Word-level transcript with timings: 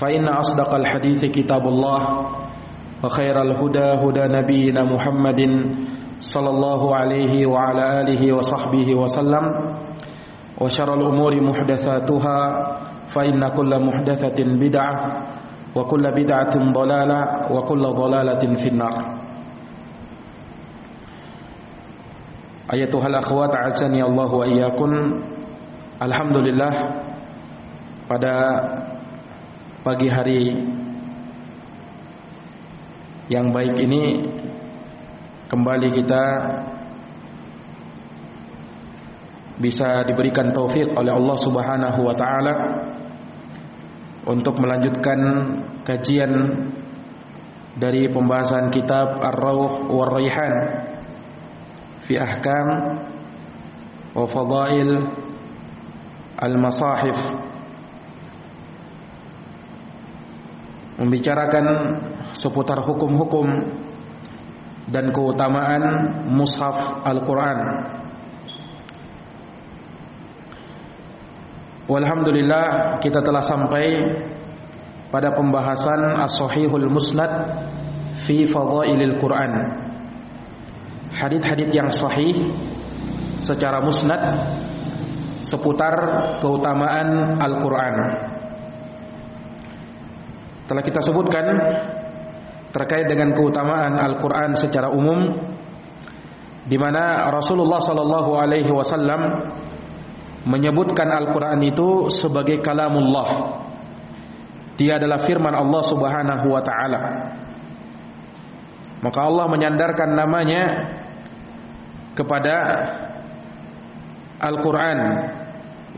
فإن 0.00 0.28
أصدق 0.28 0.74
الحديث 0.74 1.24
كتاب 1.24 1.68
الله 1.68 2.00
وخير 3.04 3.42
الهدى 3.42 3.86
هدى 4.04 4.24
نبينا 4.38 4.82
محمد 4.84 5.40
صلى 6.20 6.50
الله 6.50 6.96
عليه 6.96 7.46
وعلى 7.46 7.84
آله 8.00 8.22
وصحبه 8.32 8.88
وسلم 8.94 9.44
وشر 10.60 10.94
الأمور 10.94 11.32
محدثاتها 11.40 12.38
فإن 13.14 13.48
كل 13.48 13.72
محدثة 13.86 14.38
بدعة 14.38 14.94
وكل 15.76 16.04
بدعة 16.12 16.54
ضلالة 16.72 17.20
وكل 17.52 17.82
ضلالة 17.82 18.42
في 18.56 18.68
النار. 18.68 18.96
أيتها 22.72 23.06
الأخوات 23.06 23.50
أعزني 23.54 24.02
الله 24.04 24.34
وإياكم. 24.34 24.90
الحمد 26.02 26.36
لله. 26.36 26.72
Pada 28.10 28.34
pagi 29.80 30.12
hari 30.12 30.52
yang 33.32 33.48
baik 33.48 33.80
ini 33.80 34.28
kembali 35.48 35.88
kita 35.88 36.24
bisa 39.56 40.04
diberikan 40.04 40.52
taufik 40.52 40.84
oleh 40.92 41.16
Allah 41.16 41.36
Subhanahu 41.40 42.00
wa 42.04 42.12
taala 42.12 42.54
untuk 44.28 44.60
melanjutkan 44.60 45.20
kajian 45.88 46.32
dari 47.80 48.04
pembahasan 48.12 48.68
kitab 48.68 49.16
Ar-Rauh 49.16 49.88
war 49.96 50.12
Raihan 50.12 50.54
fi 52.04 52.20
ahkam 52.20 52.68
wa 54.12 54.28
fadail 54.28 55.08
al-masahif 56.36 57.48
membicarakan 61.00 61.66
seputar 62.36 62.84
hukum-hukum 62.84 63.48
dan 64.92 65.08
keutamaan 65.16 65.82
mushaf 66.28 67.00
Al-Quran. 67.08 67.58
Walhamdulillah 71.88 73.00
kita 73.02 73.24
telah 73.24 73.42
sampai 73.42 73.86
pada 75.10 75.34
pembahasan 75.34 76.20
As-Sahihul 76.22 76.86
Musnad 76.86 77.32
fi 78.28 78.46
Fadhailil 78.46 79.18
Quran. 79.18 79.52
Hadis-hadis 81.10 81.74
yang 81.74 81.90
sahih 81.90 82.54
secara 83.42 83.82
musnad 83.82 84.22
seputar 85.42 85.94
keutamaan 86.38 87.40
Al-Quran 87.42 88.29
telah 90.70 90.86
kita 90.86 91.02
sebutkan 91.02 91.44
terkait 92.70 93.10
dengan 93.10 93.34
keutamaan 93.34 93.98
Al-Quran 93.98 94.54
secara 94.54 94.86
umum 94.94 95.34
di 96.70 96.78
mana 96.78 97.26
Rasulullah 97.34 97.82
sallallahu 97.82 98.38
alaihi 98.38 98.70
wasallam 98.70 99.50
menyebutkan 100.46 101.10
Al-Quran 101.10 101.58
itu 101.66 102.06
sebagai 102.14 102.62
kalamullah. 102.62 103.58
Dia 104.78 105.02
adalah 105.02 105.26
firman 105.26 105.58
Allah 105.58 105.82
Subhanahu 105.82 106.46
wa 106.46 106.62
taala. 106.62 107.00
Maka 109.02 109.18
Allah 109.26 109.44
menyandarkan 109.50 110.08
namanya 110.14 110.62
kepada 112.14 112.56
Al-Quran 114.38 114.98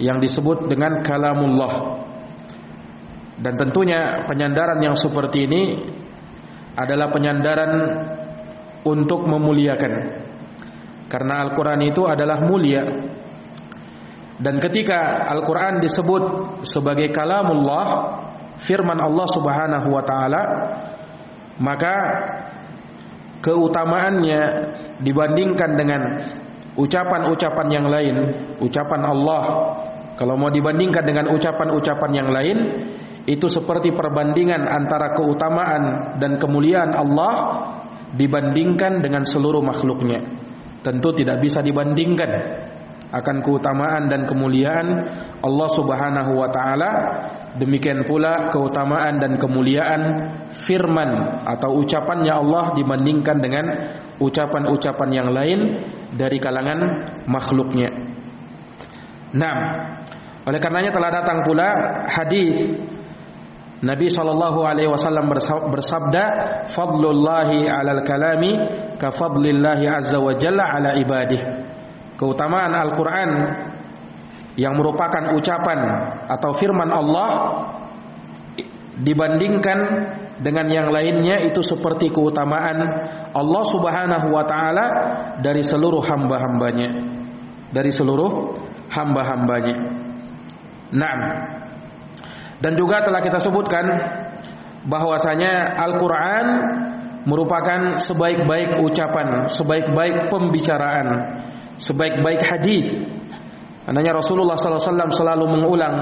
yang 0.00 0.19
disebut 0.19 0.66
dengan 0.66 1.05
kalamullah. 1.05 2.01
Dan 3.41 3.56
tentunya 3.56 4.28
penyandaran 4.28 4.81
yang 4.84 4.97
seperti 4.97 5.48
ini 5.48 5.62
adalah 6.76 7.09
penyandaran 7.09 7.72
untuk 8.84 9.25
memuliakan. 9.25 9.93
Karena 11.09 11.44
Al-Quran 11.48 11.81
itu 11.84 12.09
adalah 12.09 12.41
mulia. 12.44 12.82
Dan 14.43 14.59
ketika 14.59 15.28
Al-Quran 15.28 15.78
disebut 15.84 16.22
sebagai 16.66 17.12
kalamullah, 17.15 17.87
firman 18.65 18.98
Allah 18.98 19.26
subhanahu 19.28 19.88
wa 19.93 20.03
ta'ala, 20.03 20.43
maka 21.60 21.94
keutamaannya 23.44 24.43
dibandingkan 25.04 25.70
dengan 25.76 26.03
ucapan-ucapan 26.75 27.69
yang 27.69 27.87
lain, 27.87 28.16
ucapan 28.64 29.03
Allah, 29.04 29.43
kalau 30.16 30.41
mau 30.41 30.49
dibandingkan 30.49 31.04
dengan 31.04 31.26
ucapan-ucapan 31.28 32.10
yang 32.16 32.28
lain, 32.32 32.59
itu 33.27 33.47
seperti 33.47 33.94
perbandingan 33.94 34.66
antara 34.66 35.15
keutamaan 35.15 36.16
dan 36.19 36.43
kemuliaan 36.43 36.91
Allah 36.91 37.34
dibandingkan 38.19 38.99
dengan 38.99 39.22
seluruh 39.22 39.62
makhluknya. 39.62 40.21
Tentu 40.83 41.15
tidak 41.15 41.38
bisa 41.38 41.62
dibandingkan 41.62 42.31
akan 43.12 43.44
keutamaan 43.44 44.09
dan 44.09 44.25
kemuliaan 44.25 44.88
Allah 45.44 45.69
Subhanahu 45.76 46.32
wa 46.32 46.49
taala. 46.49 46.91
Demikian 47.61 48.08
pula 48.08 48.49
keutamaan 48.49 49.20
dan 49.20 49.37
kemuliaan 49.37 50.02
firman 50.64 51.44
atau 51.44 51.85
ucapannya 51.85 52.32
Allah 52.32 52.73
dibandingkan 52.73 53.37
dengan 53.44 53.64
ucapan-ucapan 54.17 55.08
yang 55.12 55.29
lain 55.29 55.61
dari 56.17 56.41
kalangan 56.41 56.81
makhluknya. 57.29 57.93
Nah, 59.37 59.55
oleh 60.49 60.58
karenanya 60.58 60.91
telah 60.96 61.11
datang 61.12 61.44
pula 61.44 61.69
hadis 62.08 62.73
Nabi 63.82 64.06
sallallahu 64.06 64.62
alaihi 64.62 64.87
wasallam 64.87 65.26
bersabda, 65.75 66.25
"Fadlullahi 66.70 67.67
'alal 67.67 68.06
kalami 68.06 68.55
ka 68.94 69.11
fadlillahi 69.11 69.90
'azza 69.90 70.23
wa 70.23 70.31
jalla 70.38 70.70
'ala 70.70 70.94
ibadihi." 71.02 71.46
Keutamaan 72.14 72.70
Al-Qur'an 72.70 73.31
yang 74.55 74.79
merupakan 74.79 75.34
ucapan 75.34 75.79
atau 76.31 76.55
firman 76.55 76.94
Allah 76.94 77.29
dibandingkan 79.02 79.79
dengan 80.38 80.67
yang 80.70 80.88
lainnya 80.94 81.43
itu 81.50 81.58
seperti 81.67 82.14
keutamaan 82.14 82.79
Allah 83.34 83.64
Subhanahu 83.67 84.31
wa 84.31 84.46
taala 84.46 84.87
dari 85.43 85.67
seluruh 85.67 86.06
hamba-hambanya. 86.06 86.88
Dari 87.75 87.90
seluruh 87.90 88.55
hamba-hambanya. 88.94 89.76
Naam. 90.94 91.20
Dan 92.62 92.79
juga 92.79 93.03
telah 93.03 93.19
kita 93.19 93.43
sebutkan 93.43 93.85
bahwasanya 94.87 95.82
Al-Qur'an 95.82 96.47
merupakan 97.26 98.03
sebaik-baik 98.03 98.82
ucapan, 98.82 99.50
sebaik-baik 99.50 100.31
pembicaraan, 100.31 101.06
sebaik-baik 101.79 102.41
hadis. 102.43 102.87
Ananya 103.87 104.23
Rasulullah 104.23 104.55
sallallahu 104.55 104.79
alaihi 104.79 104.91
wasallam 104.94 105.11
selalu 105.11 105.44
mengulang 105.59 105.97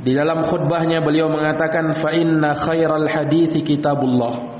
di 0.00 0.10
dalam 0.16 0.42
khutbahnya 0.48 1.04
beliau 1.04 1.30
mengatakan 1.30 1.94
fa 1.98 2.10
inna 2.14 2.56
khairal 2.56 3.06
hadithi 3.06 3.62
kitabullah. 3.62 4.58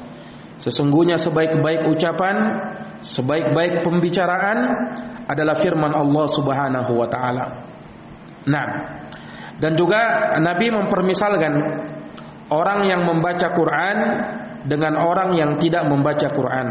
Sesungguhnya 0.60 1.16
sebaik-baik 1.16 1.88
ucapan, 1.88 2.36
sebaik-baik 3.00 3.80
pembicaraan 3.80 4.58
adalah 5.24 5.56
firman 5.56 5.96
Allah 5.96 6.26
Subhanahu 6.28 6.92
wa 6.92 7.08
taala. 7.08 7.44
Nah, 8.44 8.66
dan 9.60 9.76
juga 9.76 10.34
Nabi 10.40 10.72
mempermisalkan 10.72 11.52
orang 12.48 12.88
yang 12.88 13.04
membaca 13.04 13.52
Quran 13.52 13.96
dengan 14.64 14.96
orang 14.96 15.36
yang 15.36 15.60
tidak 15.60 15.84
membaca 15.84 16.28
Quran. 16.32 16.68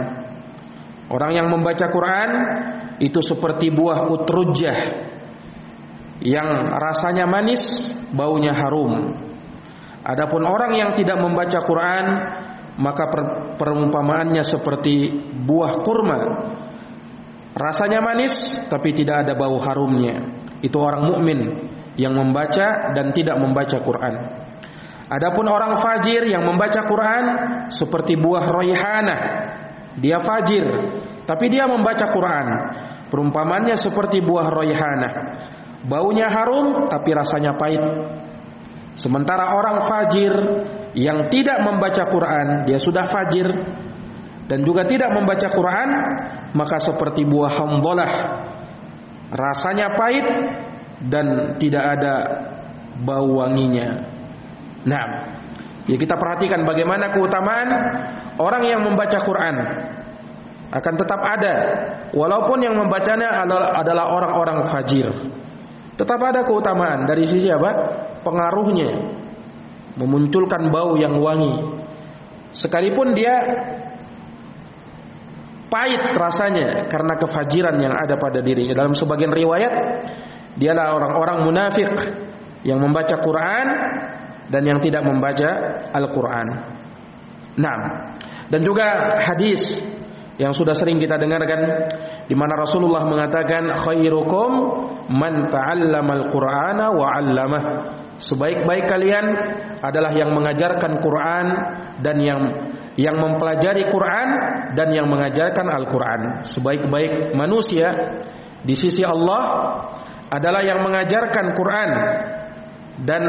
Orang 1.09 1.31
yang 1.33 1.50
membaca 1.50 1.89
Quran 1.89 2.30
itu 3.01 3.21
seperti 3.21 3.74
buah 3.74 4.09
utrujah 4.09 4.77
yang 6.21 6.69
rasanya 6.69 7.25
manis, 7.30 7.62
baunya 8.13 8.53
harum. 8.53 9.13
Adapun 10.06 10.45
orang 10.45 10.74
yang 10.74 10.92
tidak 10.97 11.18
membaca 11.18 11.62
Quran, 11.65 12.06
maka 12.81 13.06
perumpamaannya 13.57 14.42
seperti 14.42 15.13
buah 15.45 15.81
kurma. 15.85 16.19
Rasanya 17.53 18.01
manis 18.01 18.33
tapi 18.69 18.94
tidak 18.94 19.25
ada 19.25 19.33
bau 19.33 19.57
harumnya. 19.57 20.30
Itu 20.62 20.77
orang 20.77 21.09
mukmin 21.09 21.69
yang 21.99 22.15
membaca 22.15 22.95
dan 22.95 23.11
tidak 23.11 23.35
membaca 23.35 23.75
Quran. 23.83 24.13
Adapun 25.09 25.51
orang 25.51 25.83
fajir 25.83 26.23
yang 26.31 26.47
membaca 26.47 26.85
Quran 26.87 27.25
seperti 27.75 28.15
buah 28.15 28.45
roihana, 28.47 29.17
dia 29.99 30.21
fajir, 30.23 30.63
tapi 31.27 31.51
dia 31.51 31.67
membaca 31.67 32.07
Quran. 32.07 32.47
Perumpamannya 33.09 33.73
seperti 33.73 34.21
buah 34.21 34.47
roihana, 34.53 35.09
baunya 35.83 36.29
harum 36.29 36.87
tapi 36.87 37.09
rasanya 37.11 37.57
pahit. 37.57 37.83
Sementara 38.95 39.57
orang 39.57 39.89
fajir 39.89 40.33
yang 40.93 41.27
tidak 41.33 41.57
membaca 41.67 42.05
Quran, 42.05 42.69
dia 42.69 42.77
sudah 42.77 43.09
fajir 43.09 43.49
dan 44.45 44.61
juga 44.61 44.85
tidak 44.85 45.09
membaca 45.09 45.49
Quran, 45.49 45.89
maka 46.53 46.77
seperti 46.85 47.25
buah 47.25 47.53
hamdalah, 47.57 48.11
rasanya 49.33 49.97
pahit 49.97 50.27
dan 51.07 51.55
tidak 51.61 51.83
ada 51.99 52.13
bau 52.99 53.39
wanginya. 53.39 54.03
Nah, 54.83 55.05
ya 55.87 55.95
kita 55.95 56.19
perhatikan 56.19 56.67
bagaimana 56.67 57.15
keutamaan 57.15 57.69
orang 58.35 58.63
yang 58.67 58.81
membaca 58.83 59.19
Quran 59.23 59.55
akan 60.69 60.93
tetap 61.01 61.21
ada 61.23 61.55
walaupun 62.11 62.61
yang 62.61 62.75
membacanya 62.75 63.47
adalah 63.79 64.11
orang-orang 64.11 64.67
fajir. 64.67 65.07
Tetap 65.95 66.19
ada 66.19 66.47
keutamaan 66.47 67.03
dari 67.07 67.27
sisi 67.27 67.51
apa? 67.51 67.71
Pengaruhnya 68.23 69.19
memunculkan 69.99 70.71
bau 70.71 70.95
yang 70.95 71.19
wangi. 71.19 71.83
Sekalipun 72.55 73.11
dia 73.13 73.35
pahit 75.69 76.01
rasanya 76.17 76.87
karena 76.87 77.13
kefajiran 77.19 77.75
yang 77.77 77.93
ada 77.93 78.15
pada 78.15 78.39
dirinya. 78.39 78.79
Dalam 78.79 78.95
sebagian 78.95 79.29
riwayat, 79.29 79.73
dialah 80.57 80.95
orang-orang 80.97 81.37
munafik 81.45 81.89
yang 82.65 82.81
membaca 82.81 83.19
Quran 83.21 83.67
dan 84.49 84.61
yang 84.65 84.81
tidak 84.81 85.05
membaca 85.05 85.49
Al-Quran. 85.93 86.47
Nah, 87.59 87.77
dan 88.49 88.61
juga 88.65 89.19
hadis 89.21 89.61
yang 90.39 90.55
sudah 90.55 90.73
sering 90.73 90.97
kita 90.97 91.19
dengarkan 91.19 91.61
di 92.25 92.33
mana 92.33 92.55
Rasulullah 92.57 93.03
mengatakan 93.05 93.75
khairukum 93.75 94.51
man 95.11 95.51
ta'allama 95.51 96.11
al-Qur'ana 96.25 96.85
wa 96.95 97.07
'allamah. 97.13 97.63
Sebaik-baik 98.19 98.85
kalian 98.87 99.25
adalah 99.79 100.11
yang 100.11 100.35
mengajarkan 100.35 100.99
Quran 100.99 101.45
dan 102.03 102.19
yang 102.19 102.41
yang 102.99 103.15
mempelajari 103.15 103.87
Quran 103.87 104.27
dan 104.75 104.91
yang 104.91 105.07
mengajarkan 105.07 105.71
Al-Quran. 105.71 106.43
Sebaik-baik 106.51 107.31
manusia 107.31 107.87
di 108.59 108.75
sisi 108.75 109.07
Allah 109.07 109.39
adalah 110.29 110.61
yang 110.61 110.85
mengajarkan 110.85 111.57
Quran 111.57 111.89
dan 113.03 113.23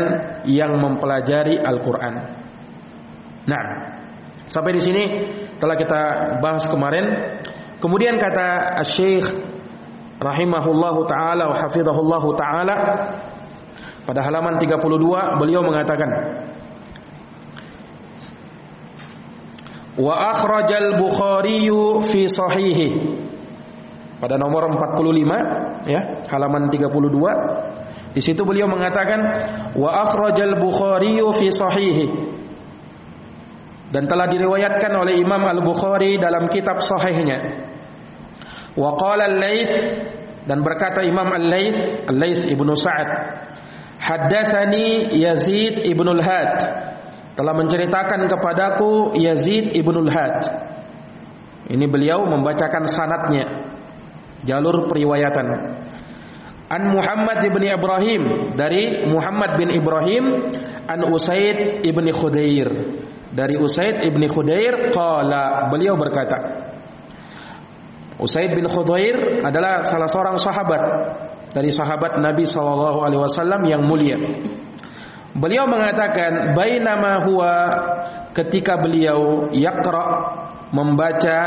yang 0.44 0.76
mempelajari 0.76 1.56
Al-Quran. 1.56 2.14
Nah, 3.49 3.64
sampai 4.52 4.73
di 4.76 4.82
sini 4.82 5.02
telah 5.56 5.76
kita 5.79 6.00
bahas 6.44 6.64
kemarin. 6.69 7.05
Kemudian 7.81 8.20
kata 8.20 8.76
Syekh 8.85 9.25
rahimahullahu 10.20 11.08
taala 11.08 11.49
wa 11.49 11.56
hafizahullahu 11.64 12.29
taala 12.37 12.76
pada 14.05 14.20
halaman 14.20 14.61
32 14.61 15.41
beliau 15.41 15.64
mengatakan 15.64 16.11
Wa 20.00 20.14
akhrajal 20.37 20.96
Bukhari 20.96 21.69
fi 22.12 22.20
sahihi 22.29 22.88
pada 24.20 24.37
nomor 24.37 24.69
45 24.76 25.88
ya 25.88 26.00
halaman 26.28 26.69
32 26.69 28.12
di 28.12 28.20
situ 28.20 28.43
beliau 28.43 28.67
mengatakan 28.67 29.20
wa 29.78 29.90
akhrajal 30.05 30.58
Bukhari 30.58 31.17
fi 31.38 31.46
sahihi 31.49 32.06
dan 33.90 34.06
telah 34.06 34.31
diriwayatkan 34.31 34.93
oleh 34.94 35.19
Imam 35.19 35.43
Al-Bukhari 35.43 36.19
dalam 36.22 36.46
kitab 36.46 36.78
sahihnya. 36.78 37.67
Wa 38.78 38.94
qala 38.94 39.26
Al-Laits 39.26 39.75
dan 40.46 40.62
berkata 40.62 41.02
Imam 41.02 41.26
Al-Laits, 41.26 42.06
Al-Laits 42.06 42.46
Ibnu 42.46 42.72
Sa'ad, 42.78 43.08
haddatsani 43.99 45.11
Yazid 45.11 45.82
Ibnu 45.90 46.11
Al-Had 46.22 46.55
telah 47.34 47.55
menceritakan 47.55 48.31
kepadaku 48.31 49.19
Yazid 49.19 49.75
Ibnu 49.75 50.06
Al-Had. 50.06 50.38
Ini 51.70 51.87
beliau 51.87 52.26
membacakan 52.26 52.87
sanatnya 52.90 53.46
jalur 54.45 54.89
periwayatan. 54.89 55.47
An 56.71 56.83
Muhammad 56.95 57.43
bin 57.43 57.67
Ibrahim 57.67 58.23
dari 58.55 59.11
Muhammad 59.11 59.59
bin 59.59 59.75
Ibrahim 59.75 60.25
an 60.87 61.01
Usaid 61.11 61.82
ibn 61.82 62.06
Khudair. 62.15 62.69
Dari 63.31 63.59
Usaid 63.59 64.06
ibn 64.06 64.23
Khudair 64.31 64.94
qala 64.94 65.70
beliau 65.70 65.99
berkata 65.99 66.61
Usaid 68.20 68.53
bin 68.55 68.69
Khudair 68.69 69.43
adalah 69.43 69.82
salah 69.89 70.06
seorang 70.06 70.37
sahabat 70.39 70.82
dari 71.51 71.73
sahabat 71.73 72.20
Nabi 72.20 72.47
sallallahu 72.47 72.99
alaihi 73.03 73.23
wasallam 73.25 73.63
yang 73.67 73.82
mulia. 73.82 74.19
Beliau 75.31 75.67
mengatakan 75.67 76.53
bainama 76.59 77.23
huwa 77.27 77.55
ketika 78.35 78.79
beliau 78.79 79.49
yaqra 79.55 80.06
membaca 80.70 81.39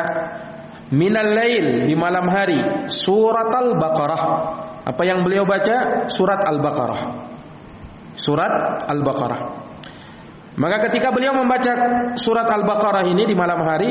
minal 0.94 1.34
lail 1.34 1.90
di 1.90 1.94
malam 1.98 2.30
hari 2.30 2.88
surat 2.88 3.50
al-baqarah 3.50 4.24
apa 4.84 5.02
yang 5.08 5.24
beliau 5.24 5.48
baca? 5.48 6.08
Surat 6.12 6.44
Al-Baqarah. 6.44 7.02
Surat 8.20 8.84
Al-Baqarah. 8.92 9.42
Maka 10.54 10.86
ketika 10.92 11.10
beliau 11.10 11.34
membaca 11.34 11.72
surat 12.20 12.46
Al-Baqarah 12.46 13.08
ini 13.08 13.24
di 13.26 13.34
malam 13.34 13.64
hari, 13.64 13.90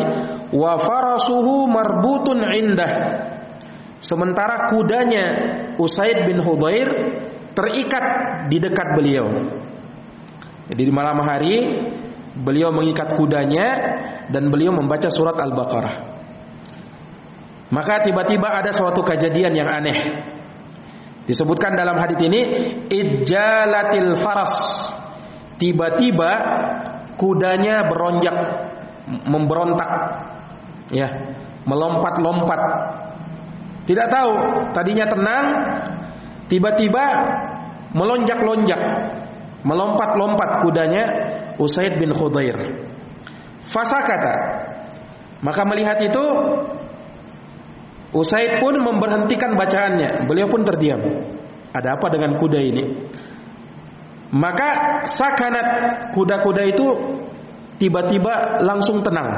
wa 0.52 0.76
farasuhu 0.78 1.66
marbutun 1.66 2.44
indah. 2.44 2.92
Sementara 4.04 4.68
kudanya 4.68 5.26
Usaid 5.80 6.28
bin 6.28 6.44
Hudair 6.44 6.88
terikat 7.56 8.04
di 8.52 8.60
dekat 8.60 8.88
beliau. 8.92 9.26
Jadi 10.68 10.82
di 10.86 10.92
malam 10.92 11.18
hari 11.24 11.56
beliau 12.36 12.68
mengikat 12.68 13.16
kudanya 13.16 13.66
dan 14.28 14.52
beliau 14.52 14.76
membaca 14.76 15.08
surat 15.08 15.40
Al-Baqarah. 15.40 16.11
Maka 17.72 18.04
tiba-tiba 18.04 18.52
ada 18.52 18.68
suatu 18.68 19.00
kejadian 19.00 19.56
yang 19.56 19.64
aneh. 19.64 19.96
Disebutkan 21.24 21.72
dalam 21.72 21.96
hadis 21.96 22.20
ini 22.20 22.40
ijalatil 22.92 24.20
faras. 24.20 24.52
Tiba-tiba 25.56 26.30
kudanya 27.16 27.88
beronjak 27.88 28.36
memberontak. 29.24 29.90
Ya, 30.92 31.08
melompat-lompat. 31.64 32.60
Tidak 33.88 34.06
tahu, 34.12 34.32
tadinya 34.76 35.08
tenang, 35.08 35.46
tiba-tiba 36.52 37.04
melonjak-lonjak. 37.96 38.82
Melompat-lompat 39.62 40.60
kudanya 40.66 41.04
Usaid 41.56 41.96
bin 41.96 42.12
Khudair. 42.12 42.58
Fasakata. 43.70 44.34
Maka 45.40 45.62
melihat 45.64 46.02
itu 46.02 46.24
Usaid 48.12 48.60
pun 48.60 48.76
memberhentikan 48.76 49.56
bacaannya. 49.56 50.28
Beliau 50.28 50.44
pun 50.48 50.62
terdiam. 50.68 51.00
Ada 51.72 51.96
apa 51.96 52.06
dengan 52.12 52.36
kuda 52.36 52.60
ini? 52.60 52.84
Maka 54.32 55.00
sakanat 55.12 55.68
kuda-kuda 56.12 56.62
itu 56.68 56.86
tiba-tiba 57.80 58.64
langsung 58.64 59.00
tenang. 59.00 59.28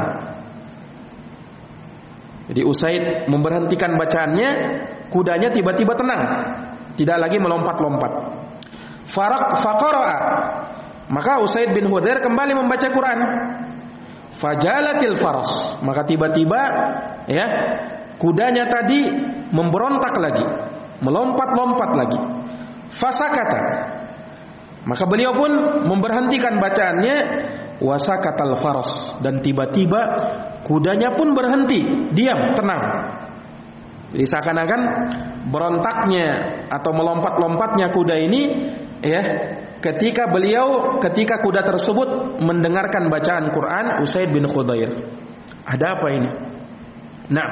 Jadi 2.51 2.61
Usaid 2.67 3.31
memberhentikan 3.31 3.95
bacaannya, 3.97 4.51
kudanya 5.09 5.49
tiba-tiba 5.49 5.97
tenang, 5.97 6.23
tidak 6.99 7.17
lagi 7.25 7.39
melompat-lompat. 7.41 8.13
Farak 9.15 9.45
faqara. 9.63 10.19
Maka 11.09 11.41
Usaid 11.41 11.73
bin 11.73 11.89
Hudair 11.89 12.21
kembali 12.21 12.53
membaca 12.59 12.89
Quran. 12.91 13.19
Fajalatil 14.35 15.17
faras. 15.23 15.79
Maka 15.81 16.03
tiba-tiba 16.05 16.61
ya, 17.31 17.47
kudanya 18.19 18.69
tadi 18.71 19.07
memberontak 19.51 20.15
lagi, 20.19 20.45
melompat-lompat 21.03 21.91
lagi. 21.95 22.21
Fasakata. 22.99 23.61
Maka 24.85 25.05
beliau 25.09 25.33
pun 25.33 25.53
memberhentikan 25.89 26.61
bacaannya 26.61 27.17
wasakatal 27.81 28.61
faras 28.61 29.17
dan 29.25 29.41
tiba-tiba 29.41 30.01
kudanya 30.63 31.17
pun 31.17 31.33
berhenti, 31.33 32.11
diam, 32.13 32.53
tenang. 32.53 32.83
Jadi 34.15 34.25
seakan-akan 34.31 34.81
berontaknya 35.51 36.29
atau 36.71 36.95
melompat-lompatnya 36.95 37.91
kuda 37.91 38.17
ini 38.23 38.43
ya 39.03 39.23
ketika 39.83 40.31
beliau 40.31 41.01
ketika 41.03 41.43
kuda 41.43 41.67
tersebut 41.67 42.39
mendengarkan 42.39 43.11
bacaan 43.11 43.51
Quran 43.51 44.07
Usaid 44.07 44.31
bin 44.31 44.47
Khudair. 44.47 44.95
Ada 45.67 45.99
apa 45.99 46.07
ini? 46.15 46.31
Nah, 47.25 47.49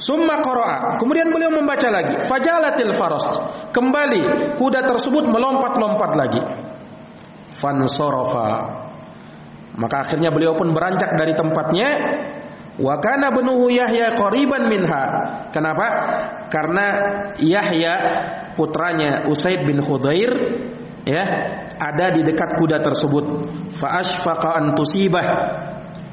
summa 0.00 0.40
qara'a. 0.40 0.96
Kemudian 0.96 1.28
beliau 1.28 1.52
membaca 1.52 1.92
lagi, 1.92 2.24
fajalatil 2.24 2.96
faras. 2.96 3.26
Kembali 3.68 4.56
kuda 4.56 4.80
tersebut 4.88 5.28
melompat-lompat 5.28 6.10
lagi. 6.16 6.40
Fansarafa. 7.60 8.48
Maka 9.76 9.96
akhirnya 10.08 10.32
beliau 10.32 10.56
pun 10.56 10.72
beranjak 10.72 11.12
dari 11.20 11.36
tempatnya. 11.36 11.88
Wa 12.80 12.96
kana 12.96 13.28
bunuhu 13.28 13.68
Yahya 13.68 14.16
qariban 14.16 14.72
minha. 14.72 15.04
Kenapa? 15.52 15.86
Karena 16.48 16.86
Yahya 17.36 17.94
putranya 18.56 19.28
Usaid 19.28 19.68
bin 19.68 19.84
Khudair 19.84 20.32
ya, 21.04 21.24
ada 21.76 22.08
di 22.08 22.24
dekat 22.24 22.56
kuda 22.56 22.80
tersebut. 22.80 23.24
Fa 23.76 24.00
asfaqa 24.00 24.56
an 24.56 24.72
tusibah. 24.72 25.26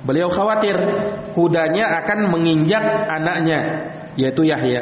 Beliau 0.05 0.29
khawatir 0.29 0.77
kudanya 1.33 2.03
akan 2.03 2.29
menginjak 2.29 2.83
anaknya 3.09 3.59
yaitu 4.17 4.45
Yahya 4.45 4.81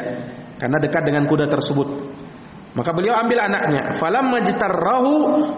karena 0.56 0.76
dekat 0.80 1.02
dengan 1.04 1.28
kuda 1.28 1.48
tersebut. 1.48 1.88
Maka 2.76 2.92
beliau 2.92 3.16
ambil 3.16 3.40
anaknya. 3.40 3.96
Falam 3.96 4.28
majtarrahu 4.28 5.12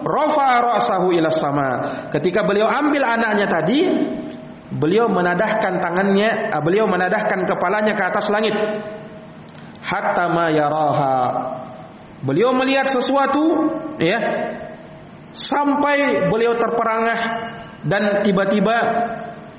rafa'a 0.07 0.55
ra'sahu 0.63 1.11
ila 1.19 1.27
sama. 1.35 1.69
Ketika 2.15 2.47
beliau 2.47 2.63
ambil 2.63 3.03
anaknya 3.03 3.43
tadi, 3.51 3.79
beliau 4.71 5.11
menadahkan 5.11 5.83
tangannya, 5.83 6.55
ah, 6.55 6.63
beliau 6.63 6.87
menadahkan 6.87 7.43
kepalanya 7.43 7.91
ke 7.91 8.03
atas 8.07 8.25
langit. 8.31 8.55
Hatta 9.83 10.31
ma 10.31 10.47
yaraha. 10.47 11.19
Beliau 12.23 12.55
melihat 12.55 12.87
sesuatu, 12.87 13.43
ya. 13.99 14.19
Sampai 15.35 16.31
beliau 16.31 16.55
terperangah 16.55 17.19
dan 17.83 18.23
tiba-tiba 18.23 18.77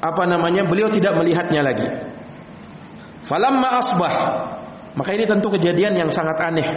apa 0.00 0.22
namanya? 0.24 0.64
Beliau 0.64 0.88
tidak 0.88 1.12
melihatnya 1.12 1.60
lagi. 1.60 1.88
Falamma 3.28 3.68
asbah. 3.84 4.14
Maka 4.96 5.14
ini 5.14 5.28
tentu 5.28 5.52
kejadian 5.52 5.94
yang 5.94 6.10
sangat 6.10 6.40
aneh. 6.40 6.68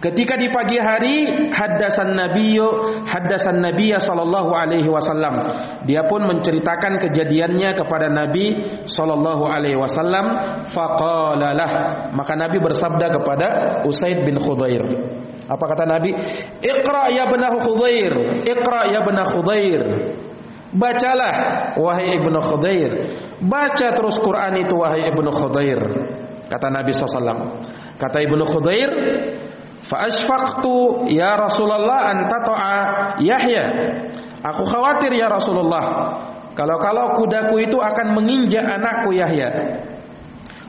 Ketika 0.00 0.40
di 0.40 0.48
pagi 0.48 0.80
hari 0.80 1.28
haddasan 1.52 2.16
nabiyyu 2.16 3.04
haddasan 3.04 3.60
nabiyya 3.60 4.00
sallallahu 4.00 4.48
alaihi 4.56 4.88
wasallam. 4.88 5.44
Dia 5.84 6.08
pun 6.08 6.24
menceritakan 6.24 6.96
kejadiannya 7.04 7.76
kepada 7.76 8.08
nabi 8.08 8.64
sallallahu 8.88 9.44
alaihi 9.44 9.76
wasallam. 9.76 10.26
Faqala 10.72 11.52
lah. 11.52 11.70
Maka 12.16 12.32
nabi 12.32 12.56
bersabda 12.64 13.12
kepada 13.20 13.48
Usaid 13.84 14.24
bin 14.24 14.40
Khudair. 14.40 14.80
Apa 15.44 15.64
kata 15.68 15.84
nabi? 15.84 16.16
Iqra 16.64 17.12
ya 17.12 17.28
ibn 17.28 17.44
Khudair. 17.60 18.14
Iqra 18.48 18.88
ya 18.88 19.04
ibn 19.04 19.16
Khudair 19.20 19.82
Bacalah 20.70 21.34
wahai 21.74 22.14
Ibnu 22.22 22.38
Khudair. 22.38 22.90
Baca 23.42 23.86
terus 23.90 24.16
Quran 24.22 24.62
itu 24.62 24.74
wahai 24.78 25.10
Ibnu 25.10 25.30
Khudair. 25.34 25.80
Kata 26.46 26.66
Nabi 26.70 26.94
SAW. 26.94 27.58
Kata 27.98 28.18
Ibnu 28.22 28.44
Khudair. 28.46 28.90
Fa 29.90 30.06
asfaqtu 30.06 31.08
ya 31.10 31.34
Rasulullah 31.34 32.14
an 32.14 32.18
tata'a 32.30 32.76
Yahya. 33.18 33.64
Aku 34.46 34.62
khawatir 34.62 35.10
ya 35.18 35.26
Rasulullah. 35.26 35.84
Kalau-kalau 36.54 37.18
kudaku 37.18 37.66
itu 37.66 37.78
akan 37.80 38.14
menginjak 38.14 38.62
anakku 38.62 39.10
Yahya. 39.10 39.50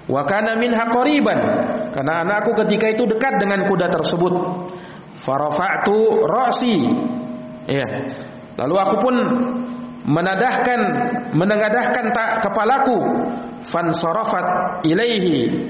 Wa 0.09 0.25
kana 0.25 0.57
minha 0.57 0.89
qariban. 0.89 1.39
Karena 1.93 2.25
anakku 2.25 2.57
ketika 2.65 2.89
itu 2.89 3.05
dekat 3.05 3.37
dengan 3.37 3.69
kuda 3.69 3.93
tersebut. 3.93 4.33
Farafa'tu 5.21 6.25
ra'si. 6.25 6.77
Ya. 7.69 7.87
Lalu 8.57 8.75
aku 8.81 8.95
pun 8.97 9.15
menadahkan 10.05 10.79
menengadahkan 11.35 12.05
tak 12.13 12.29
kepalaku. 12.45 12.99
Fansarafat 13.69 14.45
ilaihi. 14.85 15.69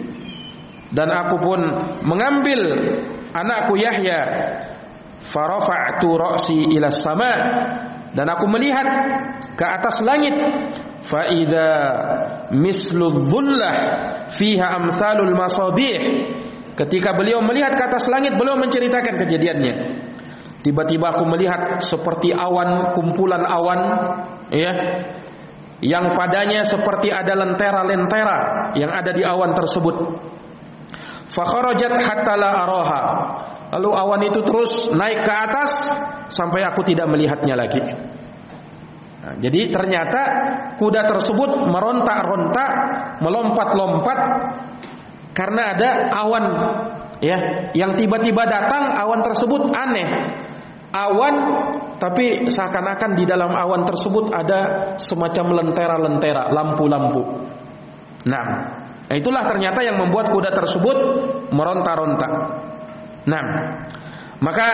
Dan 0.91 1.11
aku 1.11 1.35
pun 1.39 1.59
mengambil 2.03 2.59
anakku 3.35 3.75
Yahya. 3.79 4.19
Farafa'tu 5.31 6.07
ra'si 6.15 6.59
ila 6.75 6.91
sama. 6.91 7.33
Dan 8.11 8.27
aku 8.27 8.47
melihat 8.47 8.87
ke 9.55 9.65
atas 9.65 9.99
langit. 10.03 10.35
Fa 11.01 11.25
idza 11.33 11.69
mislu 12.53 13.27
dhullah 13.27 13.75
fiha 14.37 14.67
amsalul 14.79 15.33
masabih. 15.35 15.97
Ketika 16.75 17.11
beliau 17.13 17.43
melihat 17.43 17.75
ke 17.75 17.83
atas 17.83 18.07
langit 18.07 18.39
beliau 18.39 18.55
menceritakan 18.55 19.19
kejadiannya 19.19 19.73
Tiba-tiba 20.61 21.09
aku 21.09 21.25
melihat 21.25 21.81
seperti 21.81 22.29
awan, 22.29 22.93
kumpulan 22.93 23.41
awan, 23.41 23.79
ya, 24.53 24.71
yang 25.81 26.13
padanya 26.13 26.61
seperti 26.69 27.09
ada 27.09 27.33
lentera-lentera 27.33 28.69
yang 28.77 28.93
ada 28.93 29.09
di 29.09 29.25
awan 29.25 29.57
tersebut. 29.57 29.95
Fakharajat 31.33 31.93
hatta 32.05 32.33
la 32.37 32.49
araha. 32.53 33.01
Lalu 33.71 33.89
awan 33.89 34.21
itu 34.29 34.39
terus 34.45 34.93
naik 34.93 35.25
ke 35.25 35.33
atas 35.33 35.69
sampai 36.29 36.61
aku 36.61 36.85
tidak 36.85 37.09
melihatnya 37.09 37.55
lagi. 37.57 37.81
Nah, 39.21 39.33
jadi 39.41 39.73
ternyata 39.73 40.21
kuda 40.77 41.07
tersebut 41.07 41.65
meronta-ronta, 41.65 42.65
melompat-lompat 43.23 44.19
karena 45.31 45.61
ada 45.73 45.89
awan 46.19 46.45
ya. 47.21 47.37
Yang 47.71 48.03
tiba-tiba 48.03 48.43
datang 48.49 48.97
awan 48.97 49.21
tersebut 49.23 49.71
aneh. 49.71 50.09
Awan 50.91 51.35
tapi 52.03 52.51
seakan-akan 52.51 53.15
di 53.15 53.23
dalam 53.23 53.55
awan 53.55 53.87
tersebut 53.87 54.33
ada 54.35 54.59
semacam 54.99 55.63
lentera-lentera 55.63 56.51
lampu-lampu. 56.51 57.21
Nah 58.27 58.45
itulah 59.07 59.47
ternyata 59.47 59.79
yang 59.85 60.01
membuat 60.03 60.35
kuda 60.35 60.51
tersebut 60.51 60.97
meronta-ronta. 61.55 62.29
Nah 63.23 63.43
maka 64.41 64.67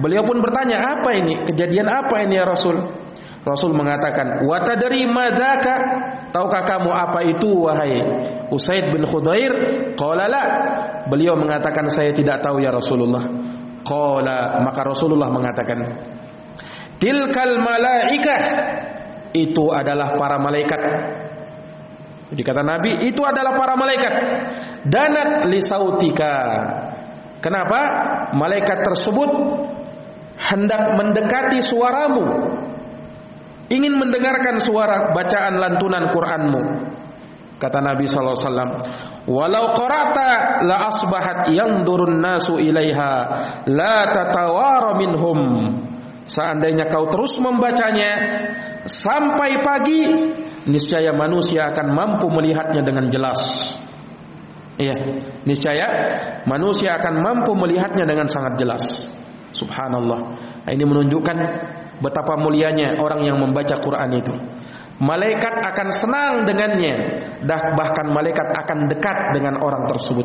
beliau 0.00 0.26
pun 0.26 0.42
bertanya 0.42 0.98
apa 0.98 1.14
ini? 1.14 1.46
Kejadian 1.46 1.86
apa 1.92 2.26
ini 2.26 2.34
ya 2.40 2.44
Rasul 2.48 3.05
Rasul 3.46 3.78
mengatakan, 3.78 4.42
"Wa 4.42 4.58
tadri 4.66 5.06
madzaka?" 5.06 5.74
Tahukah 6.34 6.62
kamu 6.66 6.90
apa 6.90 7.20
itu 7.30 7.46
wahai 7.62 7.94
Usaid 8.50 8.90
bin 8.90 9.06
Khudair? 9.06 9.54
Qala 9.94 10.26
la. 10.26 10.42
Beliau 11.06 11.38
mengatakan 11.38 11.86
saya 11.86 12.10
tidak 12.10 12.42
tahu 12.42 12.58
ya 12.58 12.74
Rasulullah. 12.74 13.22
Qala 13.86 14.58
maka 14.66 14.82
Rasulullah 14.82 15.30
mengatakan, 15.30 15.78
"Tilkal 16.98 17.62
malaikah." 17.62 18.42
Itu 19.30 19.70
adalah 19.70 20.16
para 20.18 20.42
malaikat. 20.42 20.80
Jadi 22.32 22.42
kata 22.42 22.62
Nabi, 22.64 23.06
itu 23.06 23.22
adalah 23.22 23.54
para 23.54 23.78
malaikat. 23.78 24.12
Danat 24.90 25.46
li 25.46 25.60
sautika. 25.62 26.34
Kenapa? 27.38 27.80
Malaikat 28.34 28.82
tersebut 28.82 29.30
hendak 30.34 30.82
mendekati 30.98 31.62
suaramu 31.62 32.24
ingin 33.70 33.94
mendengarkan 33.98 34.62
suara 34.62 35.10
bacaan 35.14 35.58
lantunan 35.58 36.10
Qur'anmu. 36.10 36.62
Kata 37.56 37.80
Nabi 37.80 38.04
sallallahu 38.04 38.36
alaihi 38.36 38.48
wasallam, 38.52 38.70
"Walau 39.32 39.64
qara'ta 39.72 40.30
la 40.68 40.76
asbahat 40.92 41.48
yanzurun 41.48 42.20
nasu 42.20 42.60
ilaiha 42.60 43.12
la 43.72 43.96
tatawara 44.12 45.00
minhum." 45.00 45.40
Seandainya 46.26 46.90
kau 46.90 47.06
terus 47.06 47.38
membacanya 47.38 48.12
sampai 48.90 49.62
pagi, 49.62 50.00
niscaya 50.66 51.14
manusia 51.14 51.70
akan 51.70 51.86
mampu 51.94 52.26
melihatnya 52.28 52.82
dengan 52.82 53.06
jelas. 53.08 53.40
Iya, 54.76 55.22
niscaya 55.48 55.88
manusia 56.44 57.00
akan 57.00 57.24
mampu 57.24 57.56
melihatnya 57.56 58.04
dengan 58.04 58.28
sangat 58.28 58.60
jelas. 58.60 58.84
Subhanallah. 59.56 60.36
Ini 60.68 60.84
menunjukkan 60.84 61.38
betapa 62.00 62.36
mulianya 62.36 63.00
orang 63.00 63.24
yang 63.24 63.38
membaca 63.40 63.76
Quran 63.80 64.10
itu. 64.16 64.34
malaikat 64.96 65.54
akan 65.60 65.88
senang 65.92 66.32
dengannya. 66.48 66.94
Dah 67.44 67.76
bahkan 67.76 68.08
malaikat 68.16 68.48
akan 68.64 68.88
dekat 68.88 69.36
dengan 69.36 69.60
orang 69.60 69.84
tersebut. 69.84 70.24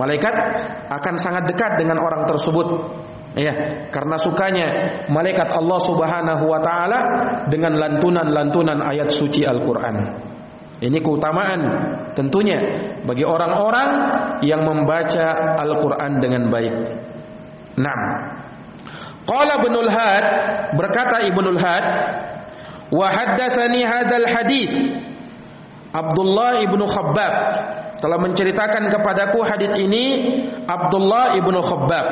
Malaikat 0.00 0.32
akan 0.88 1.14
sangat 1.20 1.44
dekat 1.44 1.76
dengan 1.76 2.00
orang 2.00 2.24
tersebut. 2.24 2.66
Ya 3.36 3.86
karena 3.92 4.16
sukanya 4.18 4.66
malaikat 5.12 5.52
Allah 5.52 5.78
Subhanahu 5.86 6.44
wa 6.50 6.60
taala 6.64 7.00
dengan 7.52 7.76
lantunan-lantunan 7.78 8.80
ayat 8.80 9.12
suci 9.12 9.44
Al-Qur'an. 9.44 9.96
Ini 10.80 10.98
keutamaan 11.04 11.60
tentunya 12.16 12.56
bagi 13.04 13.22
orang-orang 13.28 13.88
yang 14.40 14.64
membaca 14.64 15.60
Al-Qur'an 15.60 16.16
dengan 16.24 16.48
baik. 16.48 16.74
Naam 17.76 18.39
Qala 19.30 19.62
Ibnul 19.62 19.90
Had 19.94 20.24
berkata 20.74 21.22
Ibnul 21.22 21.58
Had 21.62 21.84
wa 22.90 23.06
haddatsani 23.06 23.86
hadzal 23.86 24.26
hadis 24.26 24.70
Abdullah 25.90 26.62
ibnu 26.62 26.86
Khabbab 26.86 27.34
telah 27.98 28.18
menceritakan 28.22 28.90
kepadaku 28.90 29.42
hadis 29.42 29.74
ini 29.78 30.04
Abdullah 30.66 31.34
ibnu 31.34 31.58
Khabbab. 31.62 32.06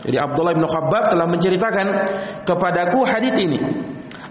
Jadi 0.00 0.16
Abdullah 0.16 0.52
ibnu 0.56 0.64
Khabbab 0.64 1.12
telah 1.12 1.26
menceritakan 1.28 1.86
kepadaku 2.48 3.04
hadis 3.04 3.36
ini. 3.36 3.60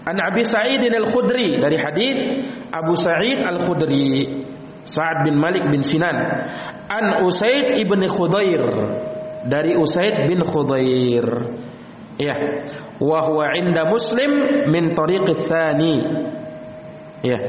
An 0.09 0.17
Abi 0.17 0.41
Sa'id 0.41 0.81
al-Khudri 0.81 1.61
dari 1.61 1.77
hadis 1.77 2.17
Abu 2.73 2.97
Sa'id 2.97 3.45
al-Khudri 3.45 4.41
Sa'ad 4.89 5.21
bin 5.29 5.37
Malik 5.37 5.69
bin 5.69 5.85
Sinan. 5.85 6.17
An 6.89 7.21
Usaid 7.29 7.77
ibn 7.77 8.01
Khudair 8.09 8.63
dari 9.45 9.77
Usaid 9.77 10.25
bin 10.25 10.41
Khudair 10.41 11.25
ya. 12.19 12.35
Wa 12.99 13.19
huwa 13.25 13.55
inda 13.55 13.87
muslim 13.87 14.31
min 14.69 14.93
tariq 14.93 15.25
tsani 15.47 15.95
ya. 17.23 17.39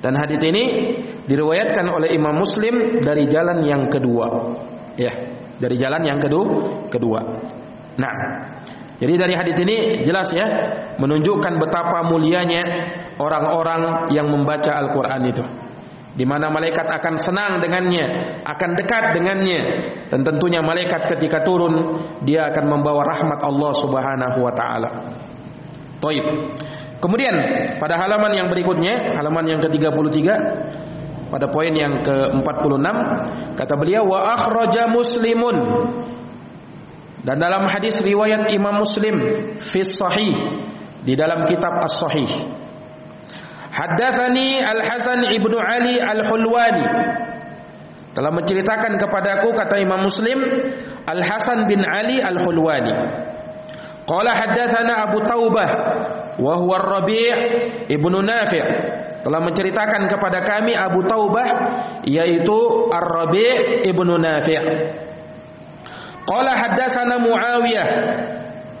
Dan 0.00 0.16
hadis 0.16 0.40
ini 0.40 0.64
diriwayatkan 1.28 1.84
oleh 1.92 2.16
Imam 2.16 2.40
Muslim 2.40 3.04
dari 3.04 3.28
jalan 3.28 3.60
yang 3.68 3.84
kedua. 3.92 4.28
Ya. 4.96 5.12
Dari 5.60 5.76
jalan 5.76 6.04
yang 6.04 6.20
kedua 6.20 6.88
kedua. 6.88 7.20
Nah. 7.96 8.16
Jadi 9.00 9.16
dari 9.16 9.32
hadis 9.32 9.56
ini 9.64 10.04
jelas 10.04 10.28
ya 10.28 10.44
menunjukkan 11.00 11.56
betapa 11.56 12.04
mulianya 12.04 12.92
orang-orang 13.16 14.12
yang 14.12 14.28
membaca 14.28 14.76
Al-Qur'an 14.76 15.24
itu 15.24 15.40
di 16.10 16.26
mana 16.26 16.50
malaikat 16.50 16.90
akan 16.90 17.14
senang 17.22 17.62
dengannya, 17.62 18.42
akan 18.42 18.70
dekat 18.74 19.14
dengannya 19.14 19.60
dan 20.10 20.26
tentunya 20.26 20.58
malaikat 20.58 21.06
ketika 21.06 21.46
turun 21.46 22.02
dia 22.26 22.50
akan 22.50 22.64
membawa 22.66 23.06
rahmat 23.06 23.38
Allah 23.46 23.72
Subhanahu 23.78 24.38
wa 24.42 24.52
taala. 24.52 24.90
Baik. 26.02 26.24
Kemudian 27.00 27.34
pada 27.80 27.96
halaman 27.96 28.32
yang 28.36 28.48
berikutnya, 28.52 29.16
halaman 29.16 29.56
yang 29.56 29.60
ke-33 29.64 30.20
pada 31.30 31.46
poin 31.46 31.70
yang 31.70 32.02
ke-46 32.02 32.86
kata 33.54 33.74
beliau 33.78 34.02
wa 34.02 34.34
akhraja 34.34 34.90
muslimun 34.90 35.56
dan 37.22 37.38
dalam 37.38 37.70
hadis 37.70 38.02
riwayat 38.02 38.50
Imam 38.50 38.82
Muslim 38.82 39.14
fi 39.70 39.80
sahih 39.86 40.34
di 41.06 41.14
dalam 41.14 41.46
kitab 41.46 41.78
as-sahih 41.86 42.59
Haddatsani 43.70 44.58
Al-Hasan 44.58 45.30
ibnu 45.30 45.56
Ali 45.58 46.02
Al-Hulwani 46.02 46.84
telah 48.10 48.34
menceritakan 48.34 48.98
kepadaku 48.98 49.54
kata 49.54 49.78
Imam 49.78 50.02
Muslim 50.02 50.42
Al-Hasan 51.06 51.70
bin 51.70 51.78
Ali 51.86 52.18
Al-Hulwani. 52.18 52.94
Qala 54.10 54.34
haddatsana 54.34 55.06
Abu 55.06 55.22
Taubah 55.22 55.68
wa 56.42 56.52
huwa 56.58 56.74
Ar-Rabi' 56.82 57.30
ibnu 57.94 58.18
Nafi' 58.26 58.64
telah 59.22 59.38
menceritakan 59.38 60.10
kepada 60.10 60.42
kami 60.42 60.74
Abu 60.74 61.06
Taubah 61.06 61.46
yaitu 62.02 62.58
Ar-Rabi' 62.90 63.86
ibnu 63.86 64.18
Nafi'. 64.18 64.58
Qala 66.26 66.52
haddatsana 66.58 67.22
Muawiyah 67.22 67.86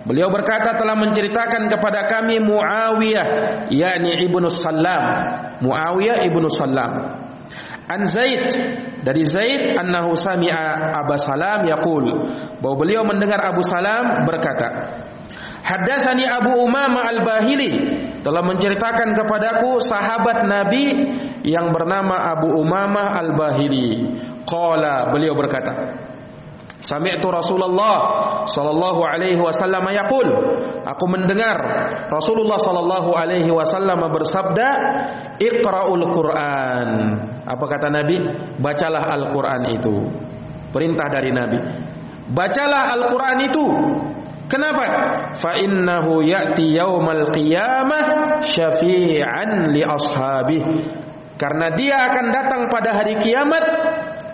Beliau 0.00 0.32
berkata 0.32 0.80
telah 0.80 0.96
menceritakan 0.96 1.68
kepada 1.68 2.08
kami 2.08 2.40
Muawiyah 2.40 3.26
yakni 3.68 4.24
Ibnu 4.24 4.48
Sallam. 4.48 5.02
Muawiyah 5.60 6.24
Ibnu 6.24 6.48
Sallam. 6.56 6.92
An 7.90 8.06
Zaid 8.06 8.44
dari 9.02 9.26
Zaid 9.26 9.74
annahu 9.74 10.14
sami'a 10.14 10.94
Abu 11.02 11.18
Salam 11.18 11.66
yaqul 11.66 12.06
bahwa 12.62 12.76
beliau 12.78 13.02
mendengar 13.02 13.42
Abu 13.42 13.66
Salam 13.66 14.22
berkata 14.30 15.02
Haddatsani 15.60 16.24
Abu 16.24 16.56
Umamah 16.56 17.10
Al-Bahili 17.10 17.70
telah 18.24 18.40
menceritakan 18.46 19.12
kepadaku 19.12 19.82
sahabat 19.84 20.48
Nabi 20.48 20.84
yang 21.44 21.68
bernama 21.74 22.32
Abu 22.32 22.48
Umamah 22.62 23.20
Al-Bahili. 23.20 24.16
Qala 24.48 25.12
beliau 25.12 25.36
berkata 25.36 25.72
Sami'tu 26.80 27.28
Rasulullah 27.28 27.96
sallallahu 28.48 29.00
alaihi 29.04 29.36
wasallam 29.36 29.84
yaqul. 29.92 30.28
Aku 30.80 31.04
mendengar 31.12 31.60
Rasulullah 32.08 32.56
sallallahu 32.56 33.12
alaihi 33.12 33.52
wasallam 33.52 34.00
bersabda 34.08 34.68
Iqra'ul 35.36 36.04
Qur'an. 36.08 36.88
Apa 37.44 37.64
kata 37.68 37.92
Nabi? 37.92 38.16
Bacalah 38.56 39.12
Al-Qur'an 39.12 39.62
itu. 39.68 40.08
Perintah 40.72 41.06
dari 41.12 41.30
Nabi. 41.36 41.58
Bacalah 42.32 42.96
Al-Qur'an 42.96 43.38
itu. 43.44 43.64
Kenapa? 44.48 44.84
Fa 45.38 45.60
innahu 45.60 46.24
ya'ti 46.24 46.74
yaumal 46.74 47.28
qiyamah 47.30 48.40
syafi'an 48.42 49.70
li 49.70 49.84
ashabih 49.84 50.62
Karena 51.38 51.72
dia 51.78 51.96
akan 51.96 52.26
datang 52.34 52.62
pada 52.66 52.98
hari 52.98 53.16
kiamat 53.22 53.64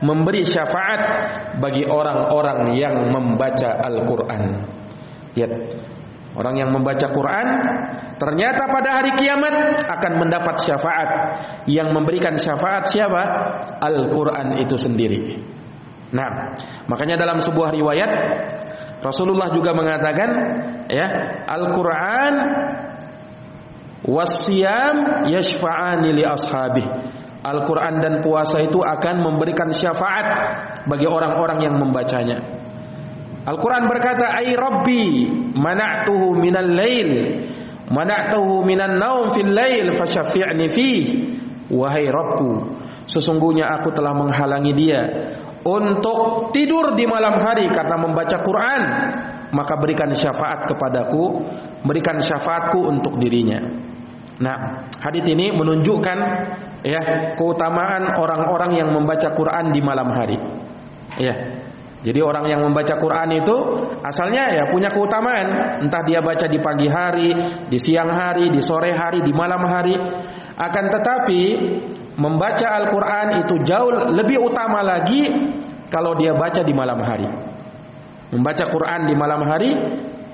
memberi 0.04 0.44
syafaat 0.44 1.00
bagi 1.56 1.88
orang-orang 1.88 2.76
yang 2.76 3.08
membaca 3.08 3.80
Al-Quran. 3.80 4.42
Lihat, 5.36 5.52
orang 6.36 6.54
yang 6.60 6.70
membaca 6.72 7.06
Quran 7.08 7.46
ternyata 8.16 8.68
pada 8.68 9.00
hari 9.00 9.12
kiamat 9.16 9.54
akan 9.88 10.12
mendapat 10.20 10.56
syafaat. 10.64 11.10
Yang 11.68 11.88
memberikan 11.96 12.36
syafaat 12.36 12.92
siapa? 12.92 13.22
Al-Quran 13.80 14.60
itu 14.60 14.76
sendiri. 14.76 15.40
Nah, 16.12 16.56
makanya 16.86 17.18
dalam 17.18 17.42
sebuah 17.42 17.74
riwayat 17.74 18.10
Rasulullah 19.02 19.52
juga 19.52 19.76
mengatakan, 19.76 20.30
ya, 20.88 21.06
Al-Quran 21.44 22.34
wasyam 24.06 24.96
yashfa'ani 25.28 26.14
li 26.14 26.24
ashabihi 26.24 27.15
Al-Quran 27.46 28.02
dan 28.02 28.14
puasa 28.26 28.58
itu 28.58 28.82
akan 28.82 29.22
memberikan 29.22 29.70
syafaat 29.70 30.26
bagi 30.90 31.06
orang-orang 31.06 31.62
yang 31.62 31.74
membacanya. 31.78 32.42
Al-Quran 33.46 33.86
berkata, 33.86 34.34
Ay 34.34 34.58
Rabbi, 34.58 35.30
mana'tuhu 35.54 36.34
minal 36.34 36.66
lail, 36.66 37.10
mana'tuhu 37.86 38.66
minan 38.66 38.98
naum 38.98 39.30
fil 39.30 39.46
lail, 39.46 39.94
fasyafi'ni 39.94 40.66
fih. 40.74 41.04
Wahai 41.70 42.10
Rabbu, 42.10 42.50
sesungguhnya 43.06 43.70
aku 43.78 43.94
telah 43.94 44.14
menghalangi 44.14 44.74
dia 44.74 45.02
untuk 45.66 46.50
tidur 46.54 46.94
di 46.94 47.06
malam 47.10 47.42
hari 47.42 47.66
karena 47.70 47.96
membaca 47.98 48.36
Quran. 48.42 48.82
Maka 49.46 49.78
berikan 49.78 50.10
syafaat 50.10 50.66
kepadaku, 50.66 51.46
berikan 51.86 52.18
syafaatku 52.18 52.82
untuk 52.82 53.14
dirinya. 53.22 53.62
Nah, 54.42 54.90
hadis 54.98 55.22
ini 55.22 55.54
menunjukkan 55.54 56.18
ya 56.84 57.00
keutamaan 57.38 58.16
orang-orang 58.18 58.76
yang 58.80 58.88
membaca 58.92 59.32
Quran 59.32 59.72
di 59.72 59.80
malam 59.80 60.08
hari. 60.12 60.38
Ya. 61.16 61.34
Jadi 62.06 62.22
orang 62.22 62.46
yang 62.46 62.62
membaca 62.62 62.94
Quran 63.02 63.42
itu 63.42 63.56
asalnya 64.04 64.54
ya 64.54 64.64
punya 64.70 64.94
keutamaan, 64.94 65.80
entah 65.82 66.06
dia 66.06 66.22
baca 66.22 66.46
di 66.46 66.58
pagi 66.62 66.86
hari, 66.86 67.34
di 67.66 67.78
siang 67.82 68.12
hari, 68.12 68.46
di 68.52 68.62
sore 68.62 68.94
hari, 68.94 69.26
di 69.26 69.34
malam 69.34 69.64
hari. 69.66 69.96
Akan 70.54 70.86
tetapi 70.86 71.42
membaca 72.14 72.66
Al-Qur'an 72.78 73.42
itu 73.42 73.58
jauh 73.66 73.90
lebih 74.14 74.38
utama 74.38 74.86
lagi 74.86 75.26
kalau 75.90 76.14
dia 76.14 76.30
baca 76.36 76.62
di 76.62 76.70
malam 76.70 77.00
hari. 77.02 77.26
Membaca 78.30 78.64
Quran 78.70 79.00
di 79.10 79.14
malam 79.18 79.42
hari 79.42 79.70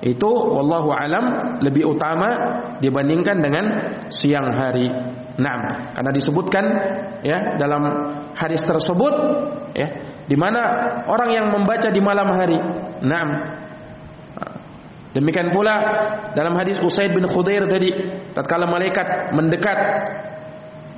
itu 0.03 0.27
wallahu 0.27 0.91
alam 0.91 1.57
lebih 1.63 1.87
utama 1.87 2.27
dibandingkan 2.83 3.39
dengan 3.39 3.65
siang 4.11 4.51
hari. 4.51 4.91
Naam, 5.33 5.65
karena 5.95 6.11
disebutkan 6.13 6.65
ya 7.23 7.57
dalam 7.57 7.81
hadis 8.35 8.61
tersebut 8.67 9.13
ya 9.73 9.87
di 10.27 10.35
mana 10.35 10.61
orang 11.07 11.29
yang 11.31 11.47
membaca 11.55 11.87
di 11.87 12.01
malam 12.03 12.29
hari. 12.35 12.59
Naam. 12.99 13.29
Demikian 15.13 15.53
pula 15.53 15.75
dalam 16.33 16.57
hadis 16.57 16.81
Usaid 16.81 17.13
bin 17.13 17.23
Khudair 17.29 17.69
tadi 17.69 17.89
tatkala 18.33 18.65
malaikat 18.65 19.31
mendekat 19.31 19.79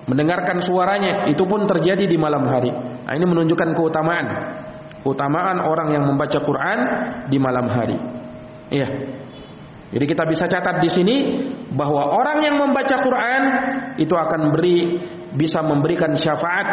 mendengarkan 0.08 0.63
suaranya 0.63 1.28
itu 1.30 1.44
pun 1.46 1.68
terjadi 1.70 2.10
di 2.10 2.18
malam 2.18 2.48
hari. 2.48 2.72
Nah, 2.72 3.13
ini 3.13 3.26
menunjukkan 3.28 3.76
keutamaan 3.76 4.28
keutamaan 5.06 5.62
orang 5.62 5.94
yang 5.94 6.04
membaca 6.10 6.41
Quran 6.41 6.80
di 7.30 7.38
malam 7.38 7.70
hari. 7.70 8.14
Iya. 8.75 8.88
Jadi 9.95 10.05
kita 10.11 10.27
bisa 10.27 10.43
catat 10.51 10.83
di 10.83 10.91
sini 10.91 11.15
bahwa 11.71 12.11
orang 12.11 12.43
yang 12.43 12.59
membaca 12.59 12.99
Quran 12.99 13.41
itu 13.95 14.11
akan 14.11 14.51
beri 14.51 14.99
bisa 15.35 15.63
memberikan 15.63 16.11
syafaat 16.19 16.67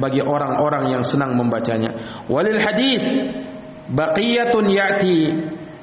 bagi 0.00 0.24
orang-orang 0.24 0.96
yang 0.96 1.02
senang 1.04 1.36
membacanya. 1.36 2.24
Walil 2.32 2.56
hadis 2.56 3.02
baqiyatun 3.92 4.64
ya'ti 4.72 5.16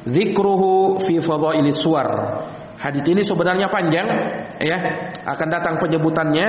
dzikruhu 0.10 1.04
fi 1.06 1.22
fadhailis 1.22 1.78
suwar. 1.78 2.10
Hadis 2.80 3.04
ini 3.06 3.22
sebenarnya 3.28 3.68
panjang 3.68 4.08
ya, 4.64 4.78
akan 5.30 5.48
datang 5.52 5.76
penyebutannya 5.84 6.48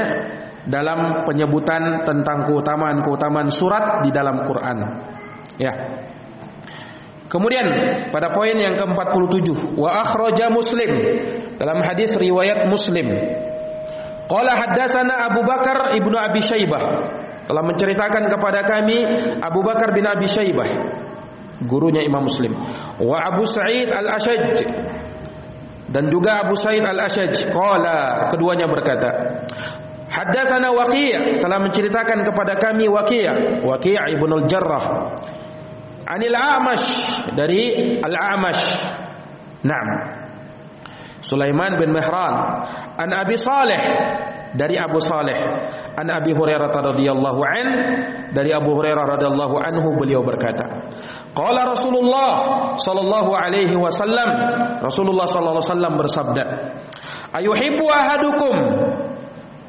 dalam 0.70 1.26
penyebutan 1.26 2.06
tentang 2.06 2.46
keutamaan-keutamaan 2.46 3.50
surat 3.50 4.06
di 4.06 4.14
dalam 4.14 4.46
Quran. 4.46 4.78
Ya. 5.58 5.72
Kemudian 7.30 7.66
pada 8.10 8.34
poin 8.34 8.58
yang 8.58 8.74
ke-47 8.74 9.78
wa 9.78 10.02
akhraja 10.02 10.50
Muslim. 10.50 10.90
Dalam 11.54 11.78
hadis 11.86 12.10
riwayat 12.18 12.66
Muslim. 12.66 13.06
Qala 14.26 14.58
haddatsana 14.58 15.30
Abu 15.30 15.46
Bakar 15.46 15.94
ibnu 15.94 16.18
Abi 16.18 16.42
Syaibah. 16.42 16.82
Telah 17.46 17.62
menceritakan 17.66 18.30
kepada 18.30 18.66
kami 18.66 18.98
Abu 19.38 19.62
Bakar 19.62 19.94
bin 19.94 20.10
Abi 20.10 20.26
Syaibah 20.26 20.98
gurunya 21.62 22.02
Imam 22.02 22.26
Muslim. 22.26 22.50
Wa 22.98 23.16
Abu 23.30 23.46
Sa'id 23.46 23.94
Al-Ashaj. 23.94 24.66
Dan 25.90 26.10
juga 26.10 26.42
Abu 26.42 26.58
Sa'id 26.58 26.82
Al-Ashaj. 26.82 27.54
Qala 27.54 28.26
keduanya 28.34 28.66
berkata 28.66 29.10
Haddatsana 30.10 30.74
Waqi' 30.74 31.38
telah 31.38 31.58
menceritakan 31.62 32.26
kepada 32.26 32.58
kami 32.58 32.90
Waqi' 32.90 33.62
Waqi' 33.62 33.94
ibnu 34.18 34.42
Al-Jarrah 34.42 34.84
Anil 36.10 36.34
A'mash 36.34 36.86
dari 37.38 37.62
Al-A'mash. 38.02 38.64
Naam. 39.62 39.88
Sulaiman 41.22 41.78
bin 41.78 41.94
Mihran. 41.94 42.34
An 42.98 43.10
Abi 43.14 43.38
Saleh. 43.38 43.82
Dari 44.50 44.74
Abu 44.74 44.98
Saleh. 44.98 45.38
An 45.94 46.10
Abi 46.10 46.34
Hurairah 46.34 46.74
radhiyallahu 46.74 47.40
an. 47.46 47.66
Dari 48.34 48.50
Abu 48.50 48.74
Hurairah 48.74 49.18
radhiyallahu 49.18 49.54
anhu 49.58 49.94
beliau 49.98 50.22
berkata 50.22 50.90
Qala 51.34 51.66
Rasulullah 51.70 52.30
sallallahu 52.78 53.30
alaihi 53.30 53.74
wasallam. 53.78 54.30
Rasulullah 54.82 55.30
sallallahu 55.30 55.62
alaihi 55.62 55.70
wasallam 55.70 55.94
bersabda 55.94 56.44
Ayuhibbu 57.30 57.86
ahadukum? 57.86 58.54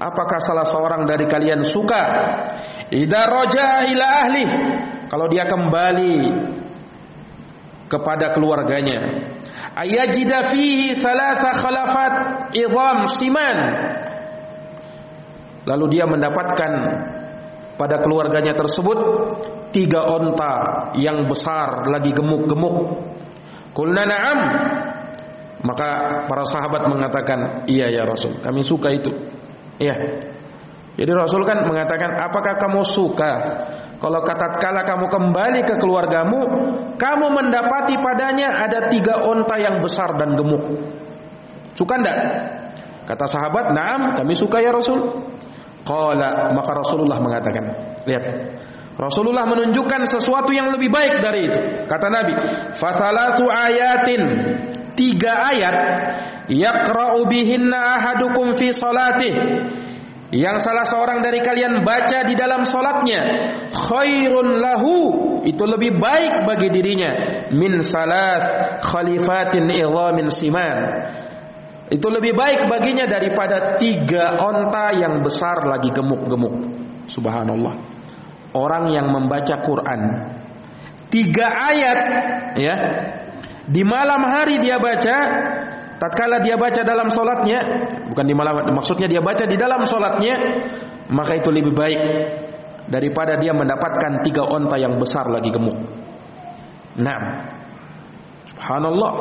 Apakah 0.01 0.41
salah 0.41 0.65
seorang 0.65 1.05
dari 1.05 1.29
kalian 1.29 1.61
suka? 1.61 2.01
Idza 2.89 3.21
raja 3.29 3.85
ila 3.85 4.05
ahli 4.25 4.45
kalau 5.11 5.27
dia 5.27 5.43
kembali 5.43 6.15
kepada 7.91 8.31
keluarganya. 8.31 9.27
Ayajida 9.75 10.47
fihi 10.55 10.95
thalatha 10.95 11.51
khalafat 11.59 12.13
idham 12.55 12.97
siman 13.19 13.57
lalu 15.67 15.99
dia 15.99 16.07
mendapatkan 16.07 16.71
pada 17.75 17.99
keluarganya 17.99 18.55
tersebut 18.55 18.99
tiga 19.75 20.07
onta 20.07 20.55
yang 20.95 21.27
besar 21.27 21.91
lagi 21.91 22.15
gemuk-gemuk. 22.15 23.03
Kulna 23.75 24.07
na'am. 24.07 24.39
Maka 25.61 25.89
para 26.25 26.43
sahabat 26.47 26.87
mengatakan 26.89 27.67
iya 27.67 27.91
ya 27.91 28.07
Rasul 28.07 28.39
kami 28.39 28.63
suka 28.63 28.95
itu. 28.95 29.11
Iya 29.75 29.95
jadi 30.99 31.11
Rasul 31.15 31.47
kan 31.47 31.63
mengatakan 31.63 32.19
apakah 32.19 32.59
kamu 32.59 32.81
suka 32.83 33.33
kalau 34.01 34.17
kata 34.25 34.57
kala 34.57 34.81
kamu 34.81 35.05
kembali 35.13 35.61
ke 35.61 35.77
keluargamu, 35.77 36.41
kamu 36.97 37.25
mendapati 37.37 37.93
padanya 38.01 38.65
ada 38.65 38.89
tiga 38.89 39.29
onta 39.29 39.61
yang 39.61 39.77
besar 39.77 40.17
dan 40.17 40.33
gemuk. 40.33 40.65
Suka 41.77 42.01
tidak? 42.01 42.17
Kata 43.05 43.25
sahabat, 43.29 43.77
naam, 43.77 44.17
kami 44.17 44.33
suka 44.33 44.57
ya 44.57 44.73
Rasul. 44.73 45.05
Qala 45.85 46.49
maka 46.49 46.71
Rasulullah 46.81 47.21
mengatakan, 47.21 47.63
lihat. 48.09 48.25
Rasulullah 48.97 49.45
menunjukkan 49.45 50.01
sesuatu 50.09 50.49
yang 50.49 50.73
lebih 50.73 50.89
baik 50.89 51.21
dari 51.21 51.47
itu. 51.47 51.61
Kata 51.85 52.07
Nabi, 52.09 52.33
fasalatu 52.81 53.45
ayatin 53.49 54.21
tiga 54.97 55.45
ayat 55.45 55.75
yaqra'u 56.49 57.25
bihinna 57.29 58.01
ahadukum 58.01 58.53
fi 58.57 58.73
salatih 58.73 59.33
yang 60.31 60.63
salah 60.63 60.87
seorang 60.87 61.19
dari 61.19 61.43
kalian 61.43 61.83
baca 61.83 62.23
di 62.23 62.39
dalam 62.39 62.63
solatnya 62.63 63.19
khairun 63.67 64.63
lahu 64.63 64.95
itu 65.43 65.63
lebih 65.67 65.99
baik 65.99 66.47
bagi 66.47 66.71
dirinya. 66.71 67.11
Min 67.51 67.83
salat 67.83 68.79
khalifatin 68.79 69.67
idhamin 69.75 70.31
siman. 70.31 70.77
Itu 71.91 72.07
lebih 72.07 72.31
baik 72.31 72.71
baginya 72.71 73.03
daripada 73.11 73.75
tiga 73.75 74.39
onta 74.39 74.95
yang 74.95 75.19
besar 75.19 75.67
lagi 75.67 75.91
gemuk-gemuk. 75.91 76.55
Subhanallah. 77.11 77.75
Orang 78.55 78.87
yang 78.95 79.11
membaca 79.11 79.59
Quran 79.67 80.01
tiga 81.11 81.47
ayat 81.51 81.99
ya 82.55 82.75
di 83.67 83.83
malam 83.83 84.23
hari 84.31 84.63
dia 84.63 84.79
baca 84.79 85.17
tatkala 86.01 86.41
dia 86.41 86.57
baca 86.57 86.81
dalam 86.81 87.13
solatnya, 87.13 87.59
bukan 88.09 88.25
di 88.25 88.33
malam, 88.33 88.65
maksudnya 88.73 89.05
dia 89.05 89.21
baca 89.21 89.45
di 89.45 89.53
dalam 89.53 89.85
solatnya, 89.85 90.35
maka 91.13 91.37
itu 91.37 91.53
lebih 91.53 91.77
baik 91.77 92.01
daripada 92.89 93.37
dia 93.37 93.53
mendapatkan 93.53 94.25
tiga 94.25 94.41
onta 94.49 94.81
yang 94.81 94.97
besar 94.97 95.29
lagi 95.29 95.53
gemuk. 95.53 95.77
Nah, 96.97 97.19
subhanallah. 98.49 99.13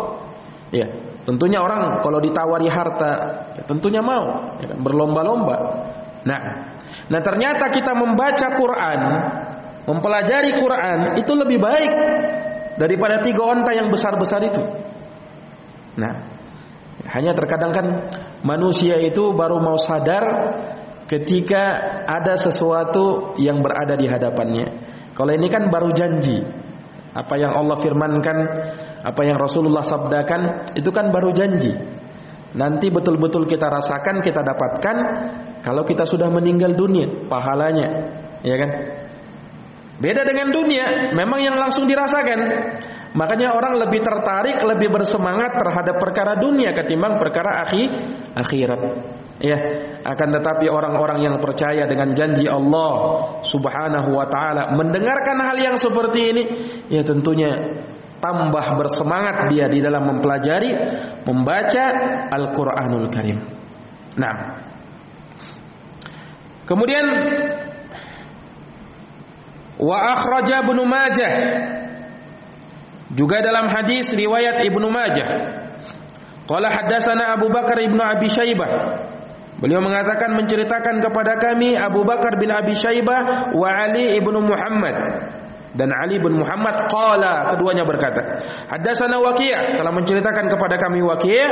Ya, 0.70 0.86
tentunya 1.26 1.58
orang 1.60 2.00
kalau 2.00 2.22
ditawari 2.22 2.70
harta, 2.70 3.12
ya 3.58 3.62
tentunya 3.68 4.00
mau, 4.00 4.56
ya 4.62 4.70
kan, 4.70 4.78
berlomba-lomba. 4.80 5.56
Nah, 6.24 6.40
nah 7.10 7.20
ternyata 7.20 7.68
kita 7.74 7.92
membaca 7.92 8.46
Quran, 8.54 9.00
mempelajari 9.84 10.56
Quran 10.56 10.98
itu 11.18 11.32
lebih 11.34 11.58
baik 11.58 11.92
daripada 12.78 13.18
tiga 13.20 13.42
onta 13.44 13.70
yang 13.74 13.90
besar-besar 13.90 14.40
itu. 14.46 14.62
Nah, 15.98 16.39
hanya 17.10 17.34
terkadang 17.34 17.72
kan 17.74 17.86
manusia 18.46 18.94
itu 19.02 19.34
baru 19.34 19.58
mau 19.58 19.74
sadar 19.74 20.24
ketika 21.10 21.62
ada 22.06 22.38
sesuatu 22.38 23.34
yang 23.42 23.58
berada 23.58 23.98
di 23.98 24.06
hadapannya. 24.06 24.66
Kalau 25.18 25.34
ini 25.34 25.50
kan 25.50 25.66
baru 25.66 25.90
janji. 25.90 26.38
Apa 27.10 27.34
yang 27.34 27.50
Allah 27.50 27.74
firmankan, 27.82 28.38
apa 29.02 29.20
yang 29.26 29.34
Rasulullah 29.34 29.82
sabdakan, 29.82 30.70
itu 30.78 30.94
kan 30.94 31.10
baru 31.10 31.34
janji. 31.34 31.74
Nanti 32.54 32.86
betul-betul 32.86 33.50
kita 33.50 33.66
rasakan, 33.66 34.22
kita 34.22 34.46
dapatkan 34.46 34.96
kalau 35.66 35.82
kita 35.82 36.06
sudah 36.06 36.30
meninggal 36.30 36.78
dunia, 36.78 37.26
pahalanya. 37.26 37.88
Ya 38.46 38.54
kan? 38.54 38.70
Beda 39.98 40.22
dengan 40.22 40.54
dunia, 40.54 41.10
memang 41.12 41.42
yang 41.42 41.58
langsung 41.58 41.90
dirasakan. 41.90 42.40
Makanya 43.10 43.50
orang 43.50 43.74
lebih 43.74 44.06
tertarik, 44.06 44.62
lebih 44.62 44.94
bersemangat 44.94 45.58
terhadap 45.58 45.98
perkara 45.98 46.38
dunia 46.38 46.70
ketimbang 46.70 47.18
perkara 47.18 47.66
akhir 47.66 47.88
akhirat. 48.38 48.80
Ya, 49.40 49.58
akan 50.04 50.28
tetapi 50.36 50.68
orang-orang 50.70 51.24
yang 51.24 51.36
percaya 51.40 51.88
dengan 51.90 52.12
janji 52.12 52.46
Allah 52.46 52.92
Subhanahu 53.42 54.14
wa 54.14 54.28
taala 54.30 54.76
mendengarkan 54.76 55.38
hal 55.42 55.56
yang 55.58 55.76
seperti 55.80 56.20
ini, 56.30 56.42
ya 56.92 57.02
tentunya 57.02 57.82
tambah 58.20 58.66
bersemangat 58.78 59.48
dia 59.50 59.66
di 59.66 59.80
dalam 59.80 60.06
mempelajari, 60.06 60.70
membaca 61.24 61.84
Al-Qur'anul 62.30 63.08
Karim. 63.10 63.38
Nah. 64.20 64.36
Kemudian 66.68 67.02
wa 69.80 69.98
akhraja 70.14 70.62
Ibnu 70.62 70.86
Majah 70.86 71.32
juga 73.14 73.42
dalam 73.42 73.66
hadis 73.70 74.10
riwayat 74.14 74.62
Ibnu 74.62 74.86
Majah. 74.90 75.28
Qala 76.46 76.68
haddatsana 76.70 77.38
Abu 77.38 77.46
Bakar 77.50 77.78
Ibnu 77.78 78.02
Abi 78.02 78.26
Syaibah. 78.26 78.70
Beliau 79.60 79.84
mengatakan 79.84 80.34
menceritakan 80.40 81.04
kepada 81.04 81.36
kami 81.36 81.76
Abu 81.76 82.00
Bakar 82.02 82.40
bin 82.40 82.48
Abi 82.48 82.72
Syaibah 82.72 83.52
wa 83.52 83.68
Ali 83.68 84.16
ibnu 84.16 84.40
Muhammad 84.40 84.96
dan 85.76 85.92
Ali 85.94 86.18
bin 86.18 86.34
Muhammad 86.34 86.90
qala 86.90 87.54
keduanya 87.54 87.86
berkata 87.86 88.42
haddatsana 88.72 89.22
Waqi' 89.22 89.78
telah 89.78 89.92
menceritakan 89.94 90.50
kepada 90.50 90.74
kami 90.80 91.04
Waqi' 91.04 91.46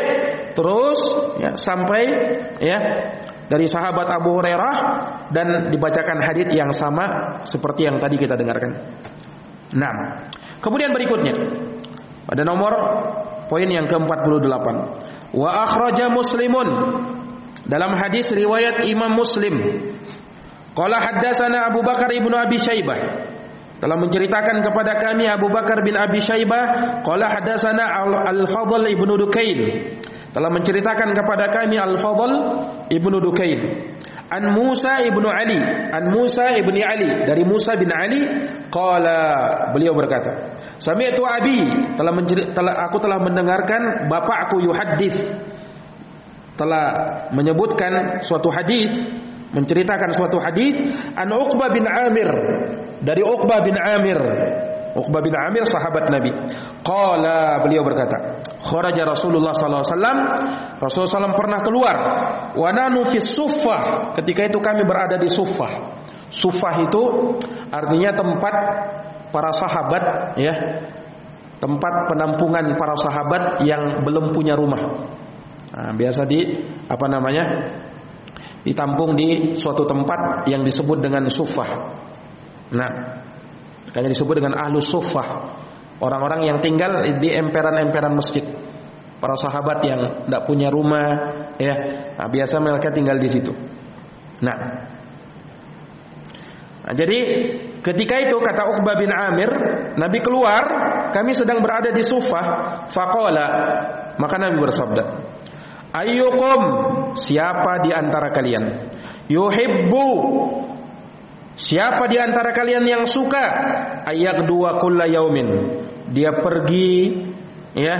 terus 0.59 0.99
ya, 1.39 1.55
sampai 1.55 2.03
ya 2.59 2.79
dari 3.47 3.69
sahabat 3.71 4.11
Abu 4.11 4.41
Hurairah 4.41 4.75
dan 5.31 5.71
dibacakan 5.71 6.19
hadis 6.25 6.51
yang 6.53 6.73
sama 6.75 7.39
seperti 7.47 7.87
yang 7.87 7.97
tadi 8.03 8.19
kita 8.21 8.35
dengarkan. 8.35 8.73
Nah, 9.77 10.29
Kemudian 10.59 10.91
berikutnya. 10.91 11.35
Pada 12.29 12.43
nomor 12.45 12.73
poin 13.49 13.65
yang 13.71 13.89
ke-48 13.89 14.67
wa 15.33 15.49
akhraja 15.65 16.11
muslimun. 16.13 16.69
Dalam 17.69 17.93
hadis 18.01 18.29
riwayat 18.33 18.85
Imam 18.89 19.13
Muslim. 19.13 19.55
Qala 20.73 20.99
haddatsana 21.01 21.69
Abu 21.73 21.81
Bakar 21.85 22.11
ibnu 22.13 22.33
Abi 22.33 22.59
Syaibah. 22.61 23.01
Telah 23.79 23.95
menceritakan 23.95 24.59
kepada 24.59 24.99
kami 24.99 25.31
Abu 25.31 25.47
Bakar 25.55 25.87
bin 25.87 25.95
Abi 25.95 26.19
Syaibah 26.19 26.99
qala 27.07 27.31
haddatsana 27.31 28.03
Al-Fadl 28.35 28.91
ibnu 28.91 29.15
Dukail 29.15 29.61
telah 30.35 30.51
menceritakan 30.53 31.17
kepada 31.17 31.49
kami 31.55 31.81
Al-Fadl 31.81 32.33
Ibnu 32.93 33.17
Dukain 33.17 33.88
An 34.29 34.45
Musa 34.53 35.01
ibnu 35.09 35.25
Ali, 35.25 35.57
An 35.89 36.13
Musa 36.13 36.53
ibni 36.61 36.85
Ali. 36.85 37.25
Dari 37.25 37.43
Musa 37.49 37.73
bin 37.81 37.89
Ali, 37.89 38.21
qala 38.69 39.19
beliau 39.73 39.97
berkata, 39.97 40.53
Sami'tu 40.77 41.25
abi 41.25 41.65
telah, 41.97 42.13
telah 42.53 42.75
aku 42.89 43.01
telah 43.01 43.19
mendengarkan 43.25 44.07
bapakku 44.13 44.61
yuhaddits 44.61 45.17
telah 46.59 46.87
menyebutkan 47.31 48.21
suatu 48.27 48.51
hadis 48.51 48.91
menceritakan 49.55 50.11
suatu 50.13 50.37
hadis 50.43 50.77
an 51.17 51.31
Uqbah 51.33 51.73
bin 51.73 51.87
Amir. 51.89 52.29
Dari 53.01 53.23
Uqbah 53.25 53.65
bin 53.65 53.79
Amir 53.79 54.19
Uqbah 54.99 55.23
bin 55.23 55.31
Amir 55.31 55.63
sahabat 55.63 56.11
Nabi. 56.11 56.35
Qala 56.83 57.63
beliau 57.63 57.87
berkata, 57.87 58.43
kharaja 58.67 59.07
Rasulullah 59.07 59.55
sallallahu 59.55 59.87
alaihi 59.87 59.95
wasallam, 59.95 60.19
Rasulullah 60.83 61.13
SAW 61.31 61.39
pernah 61.39 61.61
keluar 61.63 61.97
wa 62.59 62.69
nanu 62.75 63.07
fi 63.07 63.23
suffah. 63.23 64.13
Ketika 64.19 64.51
itu 64.51 64.59
kami 64.59 64.83
berada 64.83 65.15
di 65.15 65.31
suffah. 65.31 66.03
Suffah 66.29 66.75
itu 66.83 67.03
artinya 67.71 68.11
tempat 68.13 68.55
para 69.31 69.51
sahabat 69.55 70.05
ya. 70.37 70.55
Tempat 71.59 72.07
penampungan 72.07 72.79
para 72.79 72.95
sahabat 72.95 73.43
yang 73.67 74.07
belum 74.07 74.31
punya 74.31 74.55
rumah. 74.55 74.79
Nah, 75.75 75.91
biasa 75.95 76.23
di 76.27 76.39
apa 76.87 77.07
namanya? 77.11 77.45
Ditampung 78.63 79.19
di 79.19 79.59
suatu 79.59 79.83
tempat 79.83 80.47
yang 80.47 80.63
disebut 80.63 81.03
dengan 81.03 81.27
suffah. 81.27 81.71
Nah, 82.75 82.91
Makanya 83.89 84.13
disebut 84.13 84.35
dengan 84.45 84.55
ahlu 84.61 84.85
sufah. 84.85 85.57
Orang-orang 85.99 86.47
yang 86.47 86.59
tinggal 86.61 87.03
di 87.19 87.29
emperan-emperan 87.33 88.15
masjid. 88.15 88.45
Para 89.19 89.35
sahabat 89.35 89.83
yang 89.83 90.01
tidak 90.31 90.47
punya 90.47 90.71
rumah, 90.71 91.11
ya, 91.59 91.75
nah, 92.15 92.31
biasa 92.31 92.63
mereka 92.63 92.95
tinggal 92.95 93.19
di 93.19 93.27
situ. 93.27 93.51
Nah, 94.39 94.59
nah, 96.87 96.95
jadi 96.95 97.19
ketika 97.83 98.15
itu 98.23 98.39
kata 98.39 98.79
Uqbah 98.79 98.95
bin 98.95 99.11
Amir, 99.11 99.51
Nabi 99.99 100.23
keluar, 100.23 100.63
kami 101.11 101.35
sedang 101.35 101.59
berada 101.59 101.91
di 101.91 102.07
sufah, 102.07 102.47
faqala, 102.95 103.49
maka 104.23 104.39
Nabi 104.39 104.57
bersabda, 104.63 105.05
Ayyukum 105.89 106.61
siapa 107.17 107.81
di 107.83 107.91
antara 107.97 108.29
kalian 108.31 108.93
yuhibbu 109.27 110.09
Siapa 111.59 112.07
di 112.07 112.15
antara 112.15 112.55
kalian 112.55 112.87
yang 112.87 113.03
suka 113.03 113.43
ayat 114.07 114.47
dua 114.47 114.79
kulla 114.79 115.11
yaumin 115.11 115.83
dia 116.15 116.31
pergi 116.39 117.19
ya 117.75 117.97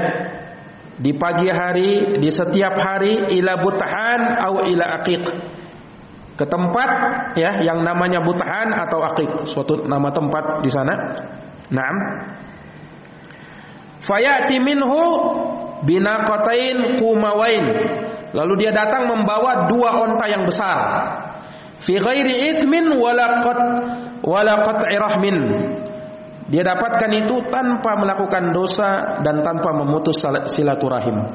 di 0.95 1.11
pagi 1.19 1.51
hari 1.51 2.23
di 2.23 2.31
setiap 2.31 2.79
hari 2.79 3.35
ila 3.35 3.59
buthan 3.59 4.21
atau 4.39 4.63
ila 4.63 4.85
aqiq 5.03 5.25
ke 6.39 6.45
tempat 6.47 6.91
ya 7.35 7.59
yang 7.67 7.83
namanya 7.83 8.23
buthan 8.23 8.71
atau 8.79 9.03
aqiq 9.03 9.51
suatu 9.51 9.83
nama 9.83 10.07
tempat 10.15 10.63
di 10.63 10.71
sana. 10.71 10.95
Naam. 11.75 11.97
Fayati 14.07 14.63
minhu 14.63 15.03
binaqatain 15.83 16.95
qumawain. 16.95 17.65
Lalu 18.39 18.55
dia 18.63 18.71
datang 18.71 19.11
membawa 19.11 19.67
dua 19.67 19.99
onta 19.99 20.31
yang 20.31 20.47
besar 20.47 20.79
fi 21.83 21.95
ghairi 21.99 22.55
ithmin 22.55 22.99
wala 22.99 23.43
qat 23.43 23.61
wala 24.25 24.55
qat'i 24.67 24.97
rahmin. 24.99 25.37
Dia 26.49 26.65
dapatkan 26.65 27.13
itu 27.13 27.45
tanpa 27.53 28.01
melakukan 28.01 28.57
dosa 28.57 29.21
dan 29.21 29.45
tanpa 29.45 29.77
memutus 29.77 30.17
silaturahim. 30.57 31.29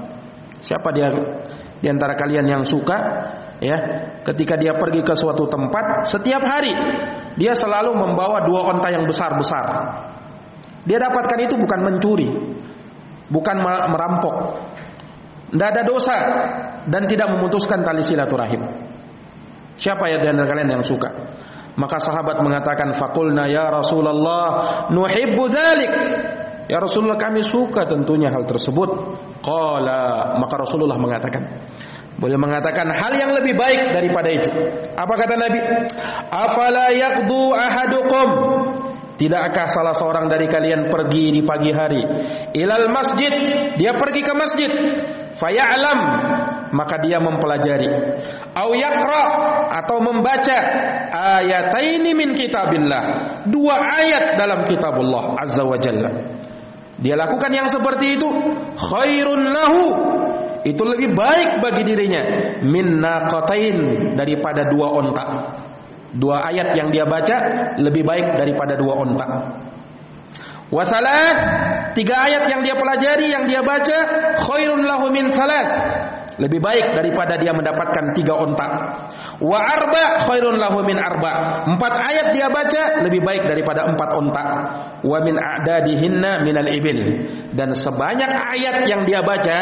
Siapa 0.66 0.90
dia 0.90 1.08
di 1.78 1.88
antara 1.92 2.18
kalian 2.18 2.50
yang 2.50 2.64
suka 2.66 2.98
ya 3.62 3.78
ketika 4.26 4.58
dia 4.58 4.74
pergi 4.74 5.06
ke 5.06 5.14
suatu 5.14 5.46
tempat 5.46 6.10
setiap 6.10 6.42
hari 6.42 6.74
dia 7.38 7.54
selalu 7.54 7.94
membawa 7.94 8.42
dua 8.42 8.74
onta 8.74 8.90
yang 8.90 9.06
besar-besar. 9.06 9.66
Dia 10.84 10.98
dapatkan 11.00 11.40
itu 11.46 11.56
bukan 11.62 11.80
mencuri 11.86 12.28
bukan 13.30 13.56
merampok. 13.94 14.36
Tidak 15.54 15.70
ada 15.70 15.84
dosa 15.86 16.18
dan 16.90 17.06
tidak 17.06 17.30
memutuskan 17.38 17.86
tali 17.86 18.02
silaturahim 18.02 18.93
Siapa 19.78 20.10
ya 20.10 20.22
antara 20.22 20.48
kalian 20.50 20.70
yang 20.80 20.86
suka? 20.86 21.10
Maka 21.74 21.98
sahabat 21.98 22.38
mengatakan 22.46 22.94
faqulna 22.98 23.50
ya 23.50 23.74
Rasulullah 23.74 24.46
nuhibbu 24.94 25.44
dzalik. 25.50 25.94
Ya 26.70 26.78
Rasulullah 26.80 27.20
kami 27.20 27.42
suka 27.44 27.90
tentunya 27.90 28.30
hal 28.30 28.46
tersebut. 28.46 28.90
Qala 29.42 30.38
maka 30.38 30.56
Rasulullah 30.62 30.96
mengatakan 30.96 31.44
boleh 32.14 32.38
mengatakan 32.38 32.94
hal 32.94 33.14
yang 33.18 33.34
lebih 33.34 33.58
baik 33.58 33.98
daripada 33.98 34.30
itu. 34.30 34.50
Apa 34.94 35.14
kata 35.18 35.34
Nabi? 35.34 35.60
Afala 36.30 36.94
yaqdu 36.94 37.42
ahadukum 37.52 38.28
Tidakkah 39.14 39.70
salah 39.70 39.94
seorang 39.94 40.26
dari 40.26 40.50
kalian 40.50 40.90
pergi 40.90 41.38
di 41.38 41.42
pagi 41.46 41.70
hari 41.70 42.02
ilal 42.58 42.90
masjid 42.90 43.30
dia 43.78 43.94
pergi 43.94 44.26
ke 44.26 44.34
masjid 44.34 44.72
faya'lam 45.38 46.00
maka 46.74 46.98
dia 47.06 47.22
mempelajari. 47.22 47.88
Au 48.58 48.74
yaqra 48.74 49.24
atau 49.80 50.02
membaca 50.02 50.58
ayataini 51.14 52.12
min 52.18 52.34
kitabillah. 52.34 53.04
Dua 53.48 53.76
ayat 53.78 54.36
dalam 54.36 54.66
kitabullah 54.66 55.38
azza 55.46 55.64
wa 55.64 55.78
jalla. 55.78 56.10
Dia 56.98 57.14
lakukan 57.14 57.52
yang 57.54 57.70
seperti 57.70 58.18
itu. 58.18 58.30
Khairun 58.76 59.42
lahu. 59.54 59.84
Itu 60.64 60.82
lebih 60.82 61.14
baik 61.14 61.62
bagi 61.62 61.84
dirinya. 61.86 62.22
Min 62.66 62.98
naqatain 62.98 63.78
daripada 64.18 64.66
dua 64.68 64.88
onta 64.98 65.26
dua 66.14 66.46
ayat 66.46 66.78
yang 66.78 66.94
dia 66.94 67.10
baca 67.10 67.38
lebih 67.82 68.06
baik 68.06 68.38
daripada 68.38 68.78
dua 68.78 69.02
onta 69.02 69.28
Wasalah 70.74 71.22
tiga 71.94 72.18
ayat 72.18 72.50
yang 72.50 72.62
dia 72.66 72.74
pelajari 72.74 73.30
yang 73.30 73.46
dia 73.46 73.62
baca 73.62 73.98
khairun 74.42 74.82
lahu 74.82 75.14
min 75.14 75.30
salat 75.34 75.68
lebih 76.42 76.60
baik 76.62 76.98
daripada 76.98 77.38
dia 77.38 77.54
mendapatkan 77.54 78.14
tiga 78.18 78.34
ontak. 78.38 78.72
Wa 79.38 79.60
arba 79.60 80.26
khairun 80.26 80.58
lahu 80.58 80.82
min 80.86 80.98
arba. 80.98 81.66
Empat 81.70 81.94
ayat 81.94 82.34
dia 82.34 82.48
baca 82.50 83.06
lebih 83.06 83.22
baik 83.22 83.46
daripada 83.46 83.86
empat 83.90 84.10
ontak. 84.18 84.48
Wa 85.04 85.18
min 85.22 85.36
a'dadihinna 85.38 86.42
minal 86.42 86.70
ibil. 86.70 87.00
Dan 87.54 87.76
sebanyak 87.78 88.32
ayat 88.58 88.88
yang 88.90 89.06
dia 89.06 89.22
baca, 89.22 89.58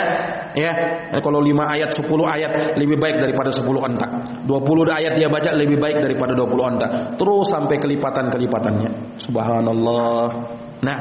ya, 0.56 0.72
kalau 1.20 1.44
lima 1.44 1.68
ayat, 1.76 1.92
sepuluh 1.92 2.24
ayat 2.28 2.80
lebih 2.80 2.96
baik 3.02 3.20
daripada 3.20 3.52
sepuluh 3.52 3.84
ontak. 3.84 4.10
Dua 4.48 4.64
puluh 4.64 4.88
ayat 4.88 5.20
dia 5.20 5.28
baca 5.28 5.52
lebih 5.52 5.80
baik 5.80 6.00
daripada 6.00 6.32
dua 6.32 6.48
puluh 6.48 6.72
ontak. 6.72 7.20
Terus 7.20 7.46
sampai 7.52 7.76
kelipatan 7.80 8.32
kelipatannya. 8.32 9.20
Subhanallah. 9.20 10.26
Nah, 10.82 11.00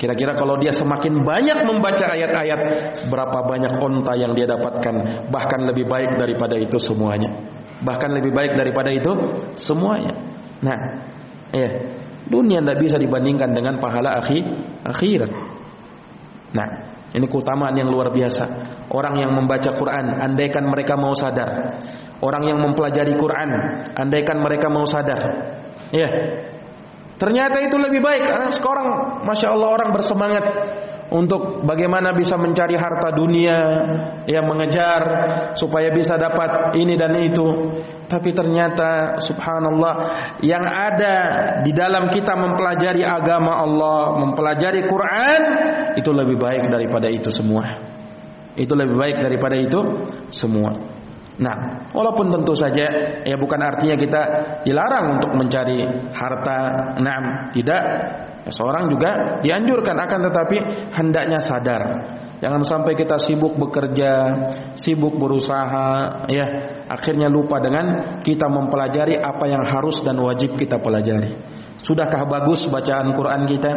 Kira-kira 0.00 0.32
kalau 0.32 0.56
dia 0.56 0.72
semakin 0.72 1.20
banyak 1.20 1.68
membaca 1.68 2.08
ayat-ayat, 2.08 2.60
berapa 3.12 3.38
banyak 3.44 3.76
onta 3.84 4.16
yang 4.16 4.32
dia 4.32 4.48
dapatkan? 4.48 5.28
Bahkan 5.28 5.60
lebih 5.68 5.84
baik 5.84 6.16
daripada 6.16 6.56
itu 6.56 6.80
semuanya. 6.80 7.28
Bahkan 7.84 8.08
lebih 8.16 8.32
baik 8.32 8.56
daripada 8.56 8.88
itu 8.88 9.12
semuanya. 9.60 10.16
Nah, 10.64 11.04
ya, 11.52 11.68
dunia 12.32 12.64
tidak 12.64 12.80
bisa 12.80 12.96
dibandingkan 12.96 13.52
dengan 13.52 13.76
pahala 13.76 14.24
akhir 14.24 14.40
akhirat. 14.88 15.32
Nah, 16.56 16.68
ini 17.12 17.28
keutamaan 17.28 17.76
yang 17.76 17.92
luar 17.92 18.08
biasa. 18.08 18.44
Orang 18.88 19.20
yang 19.20 19.36
membaca 19.36 19.68
Quran, 19.76 20.16
andaikan 20.16 20.64
mereka 20.64 20.96
mau 20.96 21.12
sadar. 21.12 21.76
Orang 22.24 22.48
yang 22.48 22.56
mempelajari 22.56 23.20
Quran, 23.20 23.50
andaikan 24.00 24.40
mereka 24.40 24.72
mau 24.72 24.88
sadar. 24.88 25.20
Ya, 25.92 26.08
Ternyata 27.20 27.60
itu 27.60 27.76
lebih 27.76 28.00
baik. 28.00 28.24
Sekarang, 28.56 29.20
masya 29.28 29.52
Allah 29.52 29.68
orang 29.76 29.92
bersemangat 29.92 30.44
untuk 31.12 31.66
bagaimana 31.68 32.16
bisa 32.16 32.38
mencari 32.40 32.80
harta 32.80 33.12
dunia, 33.12 33.60
yang 34.24 34.48
mengejar 34.48 35.02
supaya 35.52 35.92
bisa 35.92 36.16
dapat 36.16 36.80
ini 36.80 36.96
dan 36.96 37.12
itu. 37.20 37.46
Tapi 38.08 38.32
ternyata, 38.32 39.20
subhanallah, 39.20 39.94
yang 40.40 40.64
ada 40.64 41.16
di 41.60 41.76
dalam 41.76 42.08
kita 42.08 42.32
mempelajari 42.32 43.04
agama 43.04 43.52
Allah, 43.68 44.00
mempelajari 44.24 44.88
Quran, 44.88 45.40
itu 46.00 46.10
lebih 46.14 46.40
baik 46.40 46.72
daripada 46.72 47.12
itu 47.12 47.28
semua. 47.28 47.84
Itu 48.56 48.72
lebih 48.72 48.96
baik 48.96 49.16
daripada 49.20 49.60
itu 49.60 49.78
semua. 50.32 50.89
Nah, 51.40 51.88
walaupun 51.96 52.28
tentu 52.28 52.52
saja 52.52 52.84
ya 53.24 53.36
bukan 53.40 53.60
artinya 53.64 53.96
kita 53.96 54.22
dilarang 54.60 55.16
untuk 55.16 55.32
mencari 55.32 55.80
harta. 56.12 56.58
Nah, 57.00 57.48
tidak. 57.56 57.82
Ya, 58.44 58.52
seorang 58.52 58.92
juga 58.92 59.40
dianjurkan 59.40 59.96
akan 59.96 60.20
tetapi 60.28 60.56
hendaknya 60.92 61.40
sadar. 61.40 61.82
Jangan 62.40 62.64
sampai 62.64 62.96
kita 62.96 63.20
sibuk 63.20 63.52
bekerja, 63.56 64.12
sibuk 64.72 65.16
berusaha, 65.20 66.24
ya 66.28 66.46
akhirnya 66.88 67.28
lupa 67.28 67.60
dengan 67.60 68.16
kita 68.24 68.48
mempelajari 68.48 69.20
apa 69.20 69.44
yang 69.44 69.60
harus 69.60 70.00
dan 70.00 70.16
wajib 70.16 70.56
kita 70.56 70.80
pelajari. 70.80 71.36
Sudahkah 71.84 72.24
bagus 72.28 72.64
bacaan 72.68 73.12
Quran 73.12 73.42
kita? 73.44 73.72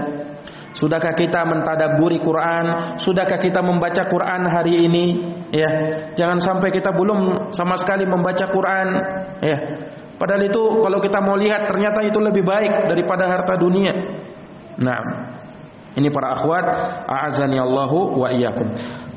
Sudahkah 0.74 1.14
kita 1.14 1.46
mentadaburi 1.46 2.18
Quran? 2.18 2.98
Sudahkah 2.98 3.38
kita 3.38 3.62
membaca 3.62 4.10
Quran 4.10 4.42
hari 4.50 4.90
ini? 4.90 5.06
Ya, 5.54 5.70
jangan 6.18 6.42
sampai 6.42 6.74
kita 6.74 6.90
belum 6.90 7.54
sama 7.54 7.78
sekali 7.78 8.10
membaca 8.10 8.50
Quran. 8.50 8.88
Ya, 9.38 9.58
padahal 10.18 10.42
itu 10.50 10.62
kalau 10.82 10.98
kita 10.98 11.22
mau 11.22 11.38
lihat 11.38 11.70
ternyata 11.70 12.02
itu 12.02 12.18
lebih 12.18 12.42
baik 12.42 12.90
daripada 12.90 13.30
harta 13.30 13.54
dunia. 13.54 13.94
Nah, 14.82 15.00
ini 15.94 16.10
para 16.10 16.34
akhwat, 16.42 16.66
a'azani 17.06 17.62
Allahu 17.62 18.18
wa 18.18 18.34
iyyakum. 18.34 18.74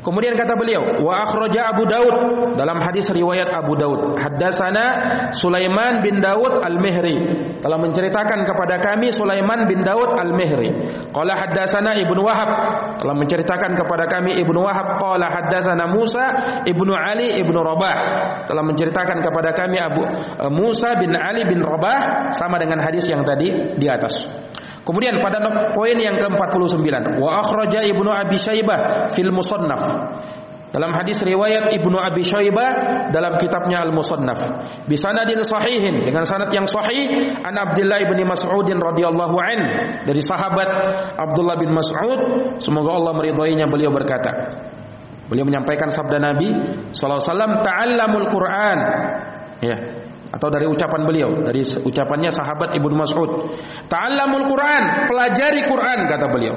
Kemudian 0.07 0.39
kata 0.39 0.55
beliau, 0.55 1.03
wa 1.03 1.19
akhraja 1.19 1.67
Abu 1.75 1.83
Daud 1.83 2.15
dalam 2.55 2.79
hadis 2.79 3.11
riwayat 3.11 3.51
Abu 3.51 3.75
Daud, 3.75 4.15
haddatsana 4.15 4.85
Sulaiman 5.35 5.99
bin 5.99 6.23
Daud 6.23 6.63
Al-Mihri 6.63 7.19
telah 7.59 7.75
menceritakan 7.75 8.47
kepada 8.47 8.79
kami 8.79 9.11
Sulaiman 9.11 9.67
bin 9.67 9.83
Daud 9.83 10.15
Al-Mihri. 10.15 10.71
Qala 11.11 11.35
haddatsana 11.35 11.99
Ibnu 11.99 12.23
Wahab 12.23 12.51
telah 13.03 13.19
menceritakan 13.19 13.75
kepada 13.75 14.07
kami 14.07 14.39
Ibnu 14.47 14.63
Wahab 14.63 14.95
qala 15.03 15.27
haddatsana 15.27 15.91
Musa 15.91 16.25
Ibnu 16.63 16.95
Ali 16.95 17.43
Ibnu 17.43 17.59
Rabah 17.59 17.97
telah 18.47 18.63
menceritakan 18.63 19.19
kepada 19.19 19.51
kami 19.59 19.83
Abu 19.83 20.07
uh, 20.07 20.47
Musa 20.55 20.95
bin 21.03 21.19
Ali 21.19 21.43
bin 21.51 21.67
Rabah 21.67 22.31
sama 22.31 22.63
dengan 22.63 22.79
hadis 22.79 23.11
yang 23.11 23.27
tadi 23.27 23.75
di 23.75 23.87
atas. 23.91 24.23
Kemudian 24.87 25.19
pada 25.19 25.43
poin 25.75 25.99
yang 25.99 26.15
ke-49, 26.15 27.19
wa 27.19 27.43
akhraja 27.43 27.83
Ibnu 27.91 28.07
Abi 28.07 28.39
Syaibah 28.39 29.11
fil 29.11 29.35
Musannaf. 29.35 29.83
Dalam 30.71 30.93
hadis 30.93 31.19
riwayat 31.27 31.73
Ibnu 31.75 31.97
Abi 31.99 32.23
Syaibah 32.23 33.09
dalam 33.11 33.35
kitabnya 33.41 33.83
Al-Musannaf, 33.83 34.39
bi 34.87 34.95
sanadin 34.95 35.43
sahihin 35.43 36.05
dengan 36.05 36.23
sanad 36.23 36.53
yang 36.53 36.69
sahih 36.69 37.33
an 37.43 37.55
Abdullah 37.57 38.03
bin 38.07 38.23
Mas'ud 38.29 38.67
radhiyallahu 38.69 39.37
an 39.41 39.59
dari 40.05 40.21
sahabat 40.21 40.69
Abdullah 41.17 41.57
bin 41.59 41.73
Mas'ud, 41.75 42.21
semoga 42.61 42.93
Allah 42.93 43.13
meridhoinya 43.17 43.67
beliau 43.73 43.89
berkata, 43.91 44.31
beliau 45.33 45.49
menyampaikan 45.49 45.89
sabda 45.91 46.23
Nabi 46.23 46.47
sallallahu 46.93 47.19
alaihi 47.25 47.31
wasallam, 47.31 47.53
"Ta'allamul 47.65 48.27
Qur'an." 48.29 48.79
Ya, 49.65 49.77
atau 50.31 50.49
dari 50.51 50.67
ucapan 50.67 51.07
beliau. 51.07 51.31
Dari 51.47 51.63
ucapannya 51.63 52.31
sahabat 52.35 52.75
Ibnu 52.75 52.95
Mas'ud. 52.95 53.31
Ta'allamul 53.87 54.47
Quran. 54.51 54.83
Pelajari 55.07 55.61
Quran 55.67 55.99
kata 56.11 56.27
beliau. 56.31 56.57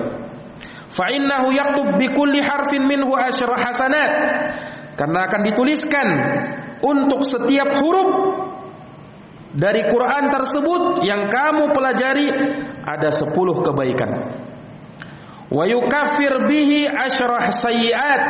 Fa 0.90 1.06
innahu 1.14 1.54
yaktub 1.54 1.88
bi 2.02 2.10
kulli 2.10 2.42
harfin 2.42 2.86
minhu 2.90 3.14
asyra 3.14 3.62
hasanat. 3.62 4.12
Karena 4.98 5.30
akan 5.30 5.42
dituliskan 5.48 6.08
untuk 6.84 7.24
setiap 7.24 7.78
huruf 7.80 8.10
dari 9.56 9.88
Quran 9.88 10.24
tersebut 10.30 10.82
yang 11.08 11.30
kamu 11.32 11.72
pelajari 11.72 12.28
ada 12.84 13.10
10 13.14 13.32
kebaikan. 13.64 14.12
Wa 15.50 15.64
yukaffir 15.66 16.50
bihi 16.50 16.90
asyra 16.90 17.54
sayyiat. 17.54 18.22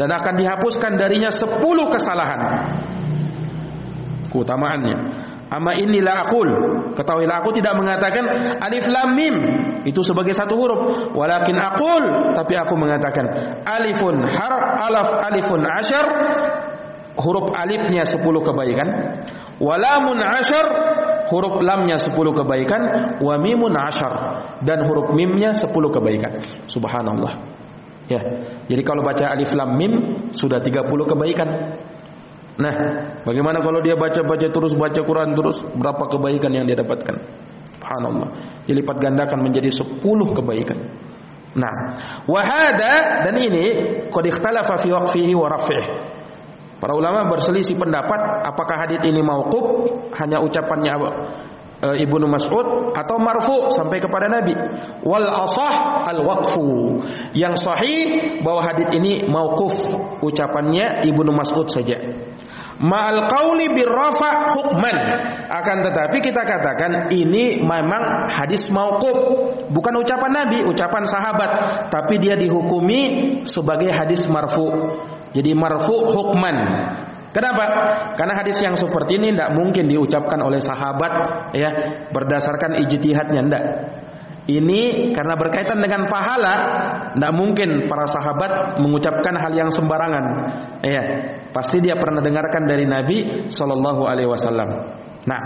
Dan 0.00 0.08
akan 0.08 0.34
dihapuskan 0.40 0.96
darinya 0.96 1.28
10 1.28 1.60
kesalahan 1.92 2.40
keutamaannya. 4.30 4.96
Ama 5.50 5.74
inilah 5.74 6.30
akul. 6.30 6.48
Ketahuilah 6.94 7.42
aku 7.42 7.50
tidak 7.58 7.74
mengatakan 7.74 8.22
alif 8.62 8.86
lam 8.86 9.18
mim 9.18 9.34
itu 9.82 9.98
sebagai 10.06 10.30
satu 10.30 10.54
huruf. 10.54 10.80
Walakin 11.10 11.58
akul, 11.58 12.02
tapi 12.38 12.54
aku 12.54 12.78
mengatakan 12.78 13.26
alifun 13.66 14.22
har 14.30 14.54
alaf 14.86 15.10
alifun 15.26 15.66
ashar 15.66 16.06
huruf 17.18 17.50
alifnya 17.50 18.06
sepuluh 18.06 18.46
kebaikan. 18.46 18.86
Walamun 19.58 20.22
ashar 20.22 20.66
huruf 21.34 21.58
lamnya 21.66 21.98
sepuluh 21.98 22.30
kebaikan. 22.30 23.18
Wa 23.18 23.34
mimun 23.34 23.74
ashar 23.74 24.14
dan 24.62 24.86
huruf 24.86 25.10
mimnya 25.18 25.58
sepuluh 25.58 25.90
kebaikan. 25.90 26.46
Subhanallah. 26.70 27.58
Ya. 28.06 28.22
Jadi 28.70 28.82
kalau 28.86 29.02
baca 29.02 29.34
alif 29.34 29.50
lam 29.54 29.74
mim 29.74 29.92
sudah 30.30 30.62
tiga 30.62 30.86
puluh 30.86 31.10
kebaikan. 31.10 31.74
Nah, 32.60 32.74
bagaimana 33.24 33.64
kalau 33.64 33.80
dia 33.80 33.96
baca-baca 33.96 34.46
terus 34.52 34.76
baca 34.76 35.00
Quran 35.00 35.32
terus 35.32 35.64
berapa 35.72 36.04
kebaikan 36.12 36.52
yang 36.52 36.68
dia 36.68 36.76
dapatkan? 36.76 37.16
Subhanallah. 37.80 38.28
Dilipat 38.68 39.00
gandakan 39.00 39.40
menjadi 39.40 39.72
10 39.72 40.04
kebaikan. 40.36 40.78
Nah, 41.56 41.74
wahada 42.30 43.24
dan 43.26 43.34
ini 43.40 43.64
qad 44.12 44.24
ikhtalafa 44.28 44.84
fi 44.84 44.88
waqfihi 44.92 45.32
wa 45.34 45.48
raf'ihi. 45.50 45.86
Para 46.80 46.96
ulama 46.96 47.28
berselisih 47.28 47.76
pendapat 47.76 48.46
apakah 48.46 48.86
hadis 48.86 49.04
ini 49.04 49.20
mauquf 49.20 49.84
hanya 50.16 50.40
ucapannya 50.40 50.92
uh, 50.96 51.96
Ibnu 51.96 52.24
Mas'ud 52.24 52.96
atau 52.96 53.16
marfu 53.20 53.68
sampai 53.74 54.00
kepada 54.00 54.30
Nabi. 54.30 54.54
Wal 55.04 55.28
asah 55.28 56.06
al 56.08 56.24
waqfu. 56.24 56.68
Yang 57.36 57.66
sahih 57.66 58.00
bahwa 58.40 58.64
hadis 58.64 58.88
ini 58.96 59.28
mauquf 59.28 59.74
ucapannya 60.24 61.04
Ibnu 61.04 61.34
Mas'ud 61.34 61.68
saja. 61.68 62.00
Ma'al 62.80 63.28
qawli 63.28 63.76
birrafa 63.76 64.56
hukman. 64.56 64.96
Akan 65.52 65.84
tetapi 65.84 66.16
kita 66.24 66.40
katakan 66.48 67.12
Ini 67.12 67.60
memang 67.60 68.32
hadis 68.32 68.72
mauqub 68.72 69.18
Bukan 69.68 69.94
ucapan 70.00 70.32
Nabi 70.32 70.64
Ucapan 70.64 71.04
sahabat. 71.04 71.50
Tapi 71.92 72.16
dia 72.16 72.40
dihukumi 72.40 73.00
Sebagai 73.44 73.92
hadis 73.92 74.24
marfu. 74.32 74.96
Jadi 75.36 75.52
marfu 75.52 76.08
hukman. 76.08 76.56
Kenapa? 77.30 77.64
Karena 78.18 78.34
hadis 78.42 78.58
yang 78.58 78.74
seperti 78.74 79.22
ini 79.22 79.30
tidak 79.30 79.54
mungkin 79.54 79.86
diucapkan 79.86 80.40
oleh 80.42 80.58
sahabat 80.58 81.12
ya. 81.54 81.70
Berdasarkan 82.10 82.80
ijtihadnya 82.82 83.40
tidak. 83.46 83.64
Ini 84.50 85.14
karena 85.14 85.38
berkaitan 85.38 85.78
dengan 85.78 86.10
pahala, 86.10 86.54
tidak 87.14 87.32
mungkin 87.38 87.86
para 87.86 88.10
sahabat 88.10 88.82
mengucapkan 88.82 89.38
hal 89.38 89.54
yang 89.54 89.70
sembarangan. 89.70 90.24
Ya, 90.82 91.02
pasti 91.54 91.78
dia 91.78 91.94
pernah 91.94 92.18
dengarkan 92.18 92.66
dari 92.66 92.82
Nabi 92.82 93.46
Shallallahu 93.46 94.02
Alaihi 94.10 94.26
Wasallam. 94.26 94.70
Nah, 95.20 95.42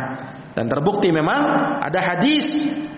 dan 0.55 0.71
terbukti 0.71 1.11
memang 1.11 1.41
ada 1.83 1.99
hadis 1.99 2.47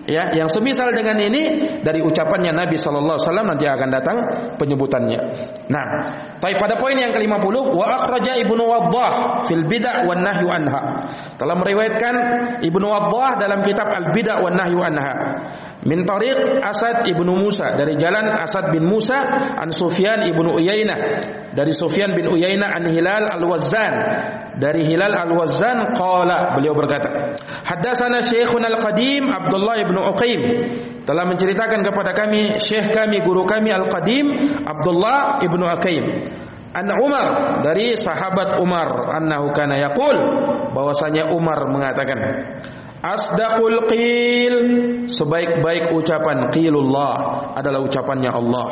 ya 0.05 0.29
yang 0.37 0.45
semisal 0.53 0.93
dengan 0.93 1.17
ini 1.17 1.75
dari 1.81 2.05
ucapannya 2.05 2.53
Nabi 2.53 2.77
sallallahu 2.77 3.17
alaihi 3.17 3.27
wasallam 3.27 3.49
nanti 3.49 3.65
akan 3.65 3.89
datang 3.89 4.17
penyebutannya. 4.61 5.21
Nah, 5.73 5.87
tapi 6.37 6.61
pada 6.61 6.77
poin 6.77 6.93
yang 6.93 7.17
ke-50 7.17 7.57
wa 7.73 7.87
akhraja 7.97 8.37
Ibnu 8.45 8.61
Waddah 8.61 9.13
fil 9.49 9.65
bid'ah 9.65 10.05
wan 10.05 10.21
nahyu 10.21 10.53
anha. 10.53 10.81
Telah 11.41 11.57
meriwayatkan 11.57 12.15
Ibnu 12.61 12.87
Waddah 12.87 13.41
dalam 13.41 13.65
kitab 13.65 13.89
Al 13.89 14.13
Bid'ah 14.13 14.45
wan 14.45 14.55
Nahyu 14.61 14.81
anha 14.85 15.15
min 15.87 16.03
tariq 16.03 16.61
Asad 16.67 17.07
ibnu 17.07 17.33
Musa. 17.39 17.79
Dari 17.79 17.95
jalan 17.97 18.27
Asad 18.27 18.75
bin 18.75 18.85
Musa 18.85 19.17
an 19.57 19.71
Sufyan 19.71 20.27
ibnu 20.27 20.59
Uyainah. 20.59 20.99
Dari 21.55 21.73
Sufyan 21.73 22.13
bin 22.19 22.27
Uyainah 22.27 22.69
an 22.75 22.85
Hilal 22.91 23.25
al-Wazzan. 23.39 23.95
Dari 24.59 24.83
Hilal 24.89 25.15
al-Wazzan 25.15 25.95
qala 25.95 26.57
beliau 26.57 26.73
berkata 26.73 27.37
haddatsana 27.69 28.25
Syekhun 28.25 28.65
al-Qadim 28.65 29.29
Abdullah 29.29 29.85
ibnu 29.85 30.01
Uqaim 30.17 30.41
telah 31.05 31.29
menceritakan 31.29 31.85
kepada 31.85 32.17
kami 32.17 32.57
syekh 32.57 32.89
kami 32.97 33.21
guru 33.21 33.45
kami 33.45 33.69
al-Qadim 33.69 34.27
Abdullah 34.65 35.45
ibnu 35.45 35.61
Uqaim 35.61 36.05
an 36.73 36.89
Umar 36.89 37.61
dari 37.65 37.97
sahabat 38.01 38.57
Umar 38.61 39.13
annahu 39.17 39.53
kana 39.53 39.77
yaqul 39.77 40.17
bahwasanya 40.73 41.33
Umar 41.37 41.69
mengatakan 41.69 42.19
Asdaqul 43.07 43.87
qil 43.87 44.55
sebaik-baik 45.07 45.95
ucapan 45.95 46.51
qilullah 46.51 47.15
adalah 47.55 47.79
ucapannya 47.87 48.31
Allah. 48.35 48.67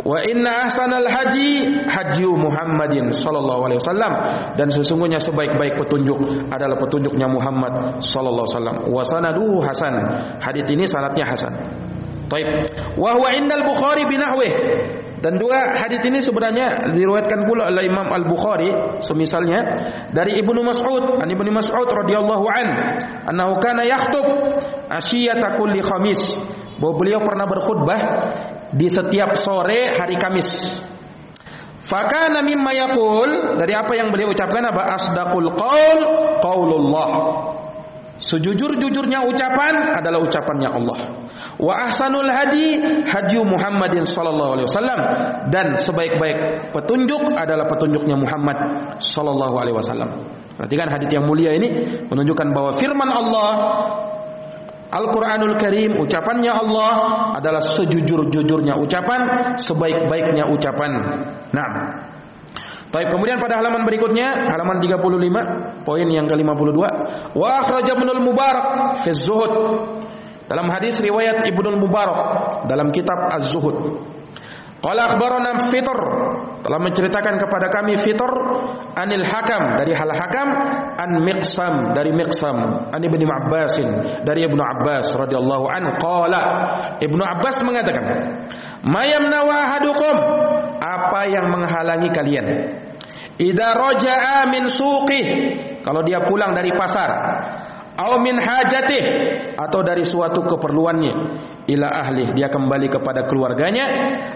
Wa 0.00 0.16
inna 0.26 0.64
ahsanal 0.64 1.04
haji 1.04 1.84
haji 1.86 2.24
Muhammadin 2.24 3.12
sallallahu 3.12 3.68
alaihi 3.68 3.80
wasallam 3.84 4.12
dan 4.56 4.72
sesungguhnya 4.72 5.20
sebaik-baik 5.20 5.76
petunjuk 5.76 6.18
adalah 6.48 6.74
petunjuknya 6.80 7.28
Muhammad 7.28 8.00
sallallahu 8.00 8.42
alaihi 8.48 8.56
wasallam. 8.56 8.76
Wa 8.90 9.02
sanaduhu 9.06 9.60
hasan. 9.60 9.94
Hadis 10.40 10.64
ini 10.72 10.88
sanadnya 10.88 11.28
hasan. 11.28 11.52
Baik. 12.32 12.48
Wa 12.96 13.12
huwa 13.12 13.28
indal 13.36 13.62
Bukhari 13.68 14.08
binahwih 14.08 14.52
dan 15.20 15.36
dua 15.36 15.76
hadis 15.76 16.00
ini 16.00 16.24
sebenarnya 16.24 16.96
diriwayatkan 16.96 17.44
pula 17.44 17.68
oleh 17.68 17.84
Imam 17.84 18.08
Al 18.08 18.24
Bukhari, 18.24 18.72
semisalnya 19.04 19.60
dari 20.16 20.40
Ibnu 20.40 20.64
Mas'ud, 20.64 21.20
an 21.20 21.28
Ibnu 21.28 21.52
Mas'ud 21.52 21.84
radhiyallahu 21.84 22.44
an, 22.48 22.66
annahu 23.28 23.60
kana 23.60 23.84
yakhutub 23.84 24.24
asyiyata 24.88 25.60
kulli 25.60 25.84
khamis. 25.84 26.20
Bahwa 26.80 26.96
beliau 26.96 27.20
pernah 27.20 27.44
berkhutbah 27.44 28.00
di 28.72 28.88
setiap 28.88 29.36
sore 29.36 30.00
hari 30.00 30.16
Kamis. 30.16 30.48
Fakana 31.84 32.40
mimma 32.40 32.72
yaqul 32.72 33.60
dari 33.60 33.76
apa 33.76 33.92
yang 34.00 34.08
beliau 34.08 34.32
ucapkan 34.32 34.64
apa 34.64 34.96
asdaqul 34.96 35.52
qaul 35.52 35.98
qaulullah. 36.40 37.10
Sejujur-jujurnya 38.20 39.24
ucapan 39.24 39.96
adalah 39.96 40.20
ucapannya 40.20 40.68
Allah. 40.68 40.98
Wa 41.56 41.88
ahsanul 41.88 42.28
hadi 42.28 42.76
hadi 43.08 43.40
Muhammadin 43.40 44.04
sallallahu 44.04 44.60
alaihi 44.60 44.68
wasallam 44.68 45.00
dan 45.48 45.80
sebaik-baik 45.80 46.68
petunjuk 46.76 47.20
adalah 47.32 47.64
petunjuknya 47.64 48.20
Muhammad 48.20 48.56
sallallahu 49.00 49.56
alaihi 49.56 49.76
wasallam. 49.76 50.20
Perhatikan 50.60 50.92
hadis 50.92 51.08
yang 51.08 51.24
mulia 51.24 51.56
ini 51.56 51.68
menunjukkan 52.12 52.52
bahwa 52.52 52.76
firman 52.76 53.08
Allah 53.08 53.50
Al-Quranul 54.90 55.54
Karim 55.56 56.02
ucapannya 56.02 56.50
Allah 56.50 56.92
adalah 57.38 57.62
sejujur-jujurnya 57.62 58.74
ucapan, 58.74 59.54
sebaik-baiknya 59.62 60.50
ucapan. 60.50 60.90
Nah, 61.54 61.68
Baik, 62.90 63.14
kemudian 63.14 63.38
pada 63.38 63.62
halaman 63.62 63.86
berikutnya, 63.86 64.50
halaman 64.50 64.82
35, 64.82 65.86
poin 65.86 66.06
yang 66.10 66.26
ke-52, 66.26 66.78
wa 67.38 67.48
akhraja 67.62 67.94
Ibnu 67.94 68.18
Mubarak 68.18 68.66
fi 69.06 69.14
Zuhud. 69.14 69.52
Dalam 70.50 70.66
hadis 70.74 70.98
riwayat 70.98 71.46
Ibnu 71.46 71.78
Mubarak 71.78 72.66
dalam 72.66 72.90
kitab 72.90 73.30
Az-Zuhud. 73.30 74.02
Qala 74.80 75.12
akhbarana 75.12 75.68
Fitr. 75.68 75.98
Telah 76.60 76.76
menceritakan 76.76 77.40
kepada 77.40 77.72
kami 77.72 77.96
Fitr 78.04 78.28
anil 78.96 79.24
Hakam 79.24 79.80
dari 79.80 79.96
Hal 79.96 80.12
Hakam 80.12 80.48
an 80.96 81.10
Miqsam 81.24 81.96
dari 81.96 82.12
Miqsam 82.12 82.88
an 82.92 83.00
Ibnu 83.00 83.24
Abbas 83.24 83.80
dari 84.28 84.44
Ibnu 84.44 84.60
Abbas 84.60 85.08
radhiyallahu 85.16 85.64
an 85.72 85.84
qala 85.96 86.40
Ibnu 87.00 87.22
Abbas 87.24 87.64
mengatakan 87.64 88.04
mayam 88.84 89.24
nawahadukum 89.32 90.16
apa 90.80 91.20
yang 91.32 91.48
menghalangi 91.48 92.12
kalian? 92.12 92.46
Idza 93.40 93.68
raja'a 93.72 94.52
min 94.52 94.68
suqih 94.68 95.26
kalau 95.80 96.04
dia 96.04 96.20
pulang 96.28 96.52
dari 96.52 96.76
pasar 96.76 97.08
atau 98.00 98.16
min 98.16 98.36
hajatih. 98.40 99.02
Atau 99.60 99.84
dari 99.84 100.08
suatu 100.08 100.40
keperluannya. 100.48 101.14
Ila 101.68 101.88
ahli. 101.92 102.32
Dia 102.32 102.48
kembali 102.48 102.88
kepada 102.88 103.28
keluarganya. 103.28 103.86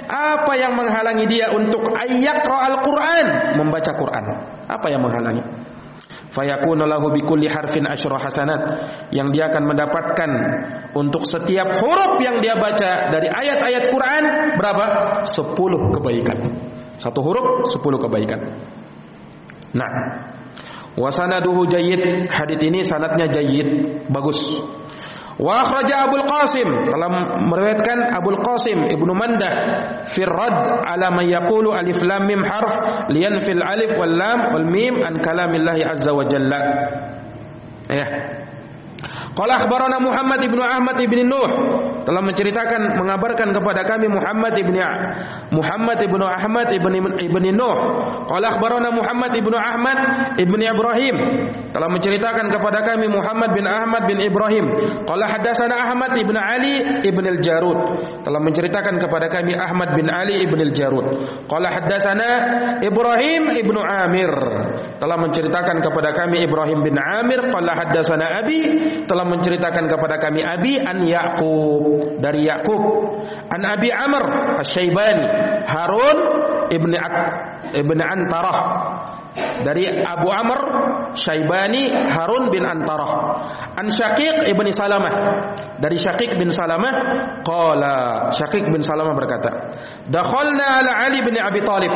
Apa 0.05 0.53
yang 0.61 0.77
menghalangi 0.77 1.25
dia 1.25 1.49
untuk 1.57 1.89
ayyaqra 1.89 2.59
al-Qur'an? 2.69 3.27
Membaca 3.57 3.93
Quran. 3.97 4.25
Apa 4.69 4.87
yang 4.93 5.01
menghalangi? 5.01 5.43
Fayakunu 6.35 6.85
lahu 6.85 7.15
bikulli 7.15 7.49
harfin 7.49 7.89
asyra 7.89 8.21
hasanat. 8.21 8.63
Yang 9.15 9.29
dia 9.33 9.45
akan 9.49 9.65
mendapatkan 9.65 10.31
untuk 10.93 11.25
setiap 11.25 11.79
huruf 11.81 12.21
yang 12.21 12.43
dia 12.45 12.59
baca 12.61 13.09
dari 13.17 13.33
ayat-ayat 13.33 13.89
Quran 13.89 14.25
berapa? 14.61 14.85
10 15.25 15.95
kebaikan. 15.97 16.39
Satu 17.01 17.25
huruf 17.25 17.71
10 17.71 17.81
kebaikan. 17.81 18.41
Nah 19.75 19.93
Wa 20.95 21.11
sanaduhu 21.11 21.67
jayyid. 21.67 22.31
Hadis 22.31 22.59
ini 22.63 22.81
sanadnya 22.87 23.27
jayyid, 23.27 23.69
bagus. 24.11 24.39
Wa 25.35 25.67
akhraja 25.67 26.07
Abu 26.07 26.23
Qasim 26.23 26.69
dalam 26.95 27.11
meriwayatkan 27.51 28.07
Abu 28.15 28.39
Qasim 28.39 28.87
Ibnu 28.87 29.13
Mandah 29.19 29.55
fi 30.15 30.23
rad 30.23 30.55
ala 30.87 31.11
man 31.11 31.27
yaqulu 31.27 31.75
alif 31.75 31.99
lam 32.07 32.23
mim 32.31 32.39
harf 32.47 33.11
liyanfil 33.11 33.59
alif 33.59 33.99
wal 33.99 34.15
lam 34.15 34.55
wal 34.55 34.63
mim 34.71 34.95
an 35.03 35.19
kalamillahi 35.19 35.83
azza 35.83 36.15
wa 36.15 36.23
jalla. 36.31 36.61
Ya. 37.91 38.07
Qala 39.35 39.59
akhbarana 39.59 39.99
Muhammad 39.99 40.41
ibnu 40.47 40.63
Ahmad 40.63 40.95
ibn 41.03 41.27
Nuh 41.27 41.51
telah 42.07 42.23
menceritakan 42.23 43.03
mengabarkan 43.03 43.51
kepada 43.51 43.83
kami 43.83 44.07
Muhammad 44.07 44.55
ibn 44.55 44.79
Muhammad 45.51 45.99
ibnu 46.07 46.23
Ahmad 46.23 46.71
ibn 46.71 46.95
ibn 47.19 47.45
Nuh. 47.59 47.77
Qala 48.31 48.55
akhbarana 48.55 48.95
Muhammad 48.95 49.35
ibnu 49.35 49.59
Ahmad 49.59 49.99
ibn 50.39 50.61
Ibrahim 50.63 51.17
telah 51.75 51.89
menceritakan 51.91 52.47
kepada 52.55 52.87
kami 52.87 53.11
Muhammad 53.11 53.51
bin 53.59 53.67
Ahmad 53.67 54.07
bin 54.07 54.23
Ibrahim. 54.23 54.67
Qala 55.03 55.27
hadatsana 55.27 55.83
Ahmad 55.83 56.15
ibn 56.15 56.39
Ali 56.39 57.03
ibn 57.03 57.25
al-Jarud 57.27 57.79
telah 58.23 58.39
menceritakan 58.39 59.03
kepada 59.03 59.27
kami 59.27 59.59
Ahmad 59.59 59.99
bin 59.99 60.07
Ali 60.07 60.47
ibn 60.47 60.63
al-Jarud. 60.63 61.07
Qala 61.51 61.75
hadatsana 61.75 62.29
Ibrahim 62.87 63.51
ibn 63.59 63.77
Amir 63.83 64.31
telah 65.03 65.17
menceritakan 65.19 65.83
kepada 65.83 66.15
kami 66.15 66.47
Ibrahim 66.47 66.87
bin 66.87 66.95
Amir 66.95 67.51
qala 67.51 67.75
hadatsana 67.75 68.41
Abi 68.41 68.61
telah 69.05 69.24
telah 69.25 69.41
menceritakan 69.41 69.85
kepada 69.89 70.21
kami 70.21 70.45
Abi 70.45 70.77
an 70.77 71.01
Yaqub 71.01 72.21
dari 72.21 72.45
Yaqub. 72.45 72.83
An 73.49 73.65
Abi 73.65 73.89
Amr 73.89 74.25
Asy-Syaibani 74.61 75.25
Harun 75.65 76.19
ibn 76.69 76.93
Ak 76.93 77.17
ibn 77.73 77.99
Antarah 78.05 78.59
dari 79.65 79.89
Abu 79.89 80.29
Amr 80.29 80.61
Syaibani 81.15 81.91
Harun 82.11 82.51
bin 82.51 82.67
Antarah 82.67 83.11
an 83.79 83.87
Syaqiq 83.89 84.51
ibn 84.51 84.67
Salamah 84.75 85.15
dari 85.81 85.97
Syaqiq 85.99 86.37
bin 86.37 86.51
Salamah 86.51 86.93
qala 87.47 88.29
Syaqiq 88.35 88.71
bin 88.71 88.83
Salamah 88.83 89.15
berkata 89.15 89.51
dakhalna 90.11 90.83
ala 90.83 90.93
Ali 91.09 91.23
bin 91.23 91.39
Abi 91.39 91.61
Talib 91.65 91.93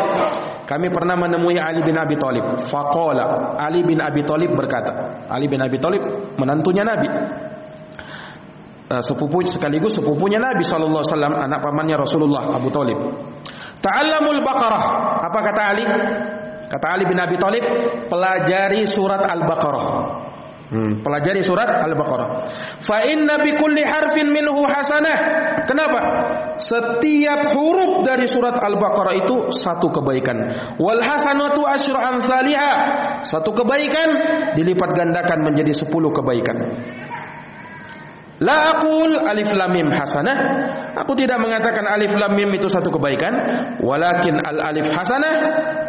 kami 0.68 0.92
pernah 0.92 1.16
menemui 1.16 1.56
Ali 1.56 1.80
bin 1.80 1.96
Abi 1.96 2.20
Thalib. 2.20 2.44
Faqala 2.68 3.56
Ali 3.56 3.80
bin 3.88 3.96
Abi 4.04 4.20
Thalib 4.20 4.52
berkata, 4.52 5.24
Ali 5.32 5.48
bin 5.48 5.64
Abi 5.64 5.80
Thalib 5.80 6.04
menantunya 6.36 6.84
Nabi. 6.84 7.08
Uh, 8.88 9.00
sepupu 9.04 9.44
sekaligus 9.48 9.96
sepupunya 9.96 10.36
Nabi 10.36 10.64
sallallahu 10.64 11.00
alaihi 11.00 11.12
wasallam, 11.16 11.34
anak 11.40 11.60
pamannya 11.64 11.96
Rasulullah 11.96 12.52
Abu 12.52 12.68
Thalib. 12.68 13.00
Ta'allamul 13.80 14.44
Baqarah. 14.44 14.84
Apa 15.24 15.38
kata 15.40 15.62
Ali? 15.72 15.84
Kata 16.68 16.86
Ali 16.94 17.08
bin 17.08 17.16
Abi 17.16 17.40
Thalib, 17.40 17.64
pelajari 18.12 18.84
surat 18.84 19.24
Al-Baqarah. 19.24 19.86
Hmm, 20.68 21.00
pelajari 21.00 21.40
surat 21.40 21.80
Al-Baqarah. 21.80 22.28
Fa 22.84 23.00
inna 23.08 23.40
bi 23.40 23.56
kulli 23.56 23.80
harfin 23.88 24.28
minhu 24.28 24.68
hasanah. 24.68 25.16
Kenapa? 25.64 26.00
Setiap 26.60 27.56
huruf 27.56 28.04
dari 28.04 28.28
surat 28.28 28.60
Al-Baqarah 28.60 29.16
itu 29.16 29.48
satu 29.48 29.88
kebaikan. 29.88 30.36
Wal 30.76 31.00
hasanatu 31.00 31.64
asyru 31.64 31.96
amsalihha. 31.96 32.72
Satu 33.24 33.56
kebaikan 33.56 34.08
dilipat 34.60 34.92
gandakan 34.92 35.48
menjadi 35.48 35.72
sepuluh 35.72 36.12
kebaikan. 36.12 36.56
La 38.38 38.78
aqul 38.78 39.18
alif 39.18 39.50
lam 39.50 39.74
mim 39.74 39.90
hasanah. 39.90 40.36
Aku 41.02 41.18
tidak 41.18 41.42
mengatakan 41.42 41.82
alif 41.90 42.14
lam 42.14 42.38
mim 42.38 42.54
itu 42.54 42.70
satu 42.70 42.86
kebaikan, 42.94 43.34
walakin 43.82 44.38
al 44.38 44.62
alif 44.62 44.86
hasanah 44.94 45.34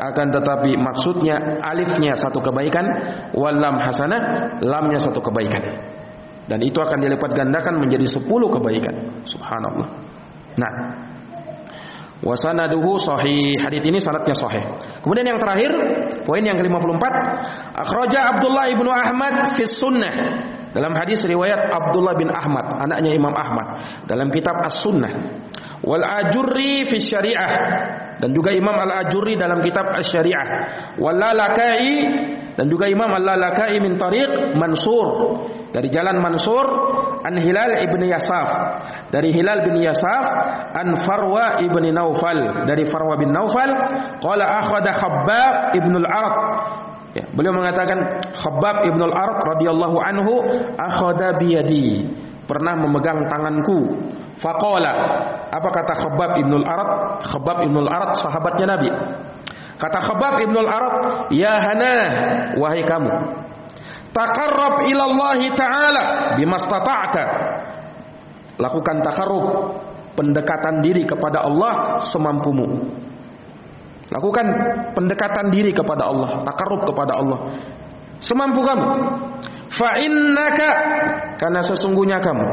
akan 0.10 0.28
tetapi 0.34 0.74
maksudnya 0.74 1.62
alifnya 1.62 2.18
satu 2.18 2.42
kebaikan, 2.42 2.86
wal 3.38 3.54
lam 3.54 3.78
hasanah 3.78 4.22
lamnya 4.66 4.98
satu 4.98 5.22
kebaikan. 5.22 5.62
Dan 6.50 6.66
itu 6.66 6.82
akan 6.82 6.98
dilipat 6.98 7.38
gandakan 7.38 7.78
menjadi 7.78 8.10
sepuluh 8.10 8.50
kebaikan. 8.50 9.22
Subhanallah. 9.30 9.88
Nah, 10.58 10.74
wa 12.26 12.34
sanaduhu 12.34 12.98
sahih. 12.98 13.62
Hadis 13.62 13.86
ini 13.86 14.02
sanadnya 14.02 14.34
sahih. 14.34 14.66
Kemudian 15.06 15.30
yang 15.30 15.38
terakhir, 15.38 15.70
poin 16.26 16.42
yang 16.42 16.58
ke-54, 16.58 17.06
akhraja 17.78 18.20
Abdullah 18.34 18.66
ibnu 18.74 18.90
Ahmad 18.90 19.54
fi 19.54 19.70
sunnah 19.70 20.14
dalam 20.70 20.94
hadis 20.94 21.26
riwayat 21.26 21.70
Abdullah 21.70 22.14
bin 22.14 22.30
Ahmad, 22.30 22.78
anaknya 22.78 23.18
Imam 23.18 23.34
Ahmad, 23.34 23.68
dalam 24.06 24.30
kitab 24.30 24.58
As-Sunnah. 24.62 25.14
Wal 25.80 26.04
Ajurri 26.04 26.84
fi 26.86 27.00
Syariah. 27.00 27.52
Dan 28.20 28.36
juga 28.36 28.52
Imam 28.52 28.76
Al-Ajurri 28.76 29.40
dalam 29.40 29.64
kitab 29.64 29.96
As-Syariah. 29.96 30.48
Wal 31.00 31.16
Lalakai. 31.16 32.04
Dan 32.60 32.68
juga 32.68 32.92
Imam 32.92 33.08
Al-Lalakai 33.08 33.80
min 33.80 33.96
tariq 33.96 34.60
Mansur. 34.60 35.08
Dari 35.72 35.88
jalan 35.88 36.20
Mansur 36.20 36.66
an 37.24 37.40
Hilal 37.40 37.80
ibn 37.88 38.04
Yasaf. 38.04 38.50
Dari 39.08 39.32
Hilal 39.32 39.64
bin 39.64 39.80
Yasaf 39.80 40.26
an 40.76 41.00
Farwa 41.00 41.64
ibn 41.64 41.88
Naufal. 41.96 42.68
Dari 42.68 42.84
Farwa 42.92 43.16
bin 43.16 43.32
Naufal 43.32 43.72
qala 44.20 44.46
akhadha 44.52 44.92
Khabbab 45.00 45.54
ibn 45.80 45.94
al-Arq 45.96 46.38
Ya, 47.18 47.26
beliau 47.34 47.58
mengatakan 47.58 48.22
Khabbab 48.38 48.86
Ibn 48.86 49.02
al-Arq 49.10 49.38
radhiyallahu 49.58 49.98
anhu 49.98 50.34
akhadha 50.78 51.42
biyadi. 51.42 52.06
Pernah 52.46 52.78
memegang 52.78 53.26
tanganku. 53.30 53.98
Faqala 54.38 54.94
apa 55.50 55.70
kata 55.74 55.94
Khabbab 55.98 56.38
Ibn 56.42 56.54
al-Arq? 56.64 56.90
Khabbab 57.28 57.58
Ibn 57.66 57.76
al-Arq 57.86 58.12
sahabatnya 58.22 58.66
Nabi. 58.78 58.90
Kata 59.80 60.00
Khabbab 60.06 60.36
Ibn 60.44 60.56
al-Arq 60.60 60.96
ya 61.34 61.54
hana 61.56 61.94
wahai 62.60 62.84
kamu 62.86 63.12
taqarrab 64.10 64.90
ila 64.90 65.04
Allah 65.06 65.42
taala 65.54 66.04
bimastata'ta 66.42 67.24
lakukan 68.60 68.98
takarrub 69.06 69.46
pendekatan 70.18 70.82
diri 70.84 71.08
kepada 71.08 71.46
Allah 71.46 72.02
semampumu 72.12 72.90
Lakukan 74.10 74.46
pendekatan 74.98 75.54
diri 75.54 75.70
kepada 75.70 76.10
Allah, 76.10 76.42
takarrub 76.42 76.82
kepada 76.90 77.14
Allah. 77.22 77.40
Semampu 78.20 78.66
kamu. 78.66 78.86
Fa 79.70 80.02
innaka 80.02 80.72
karena 81.38 81.62
sesungguhnya 81.62 82.18
kamu 82.18 82.48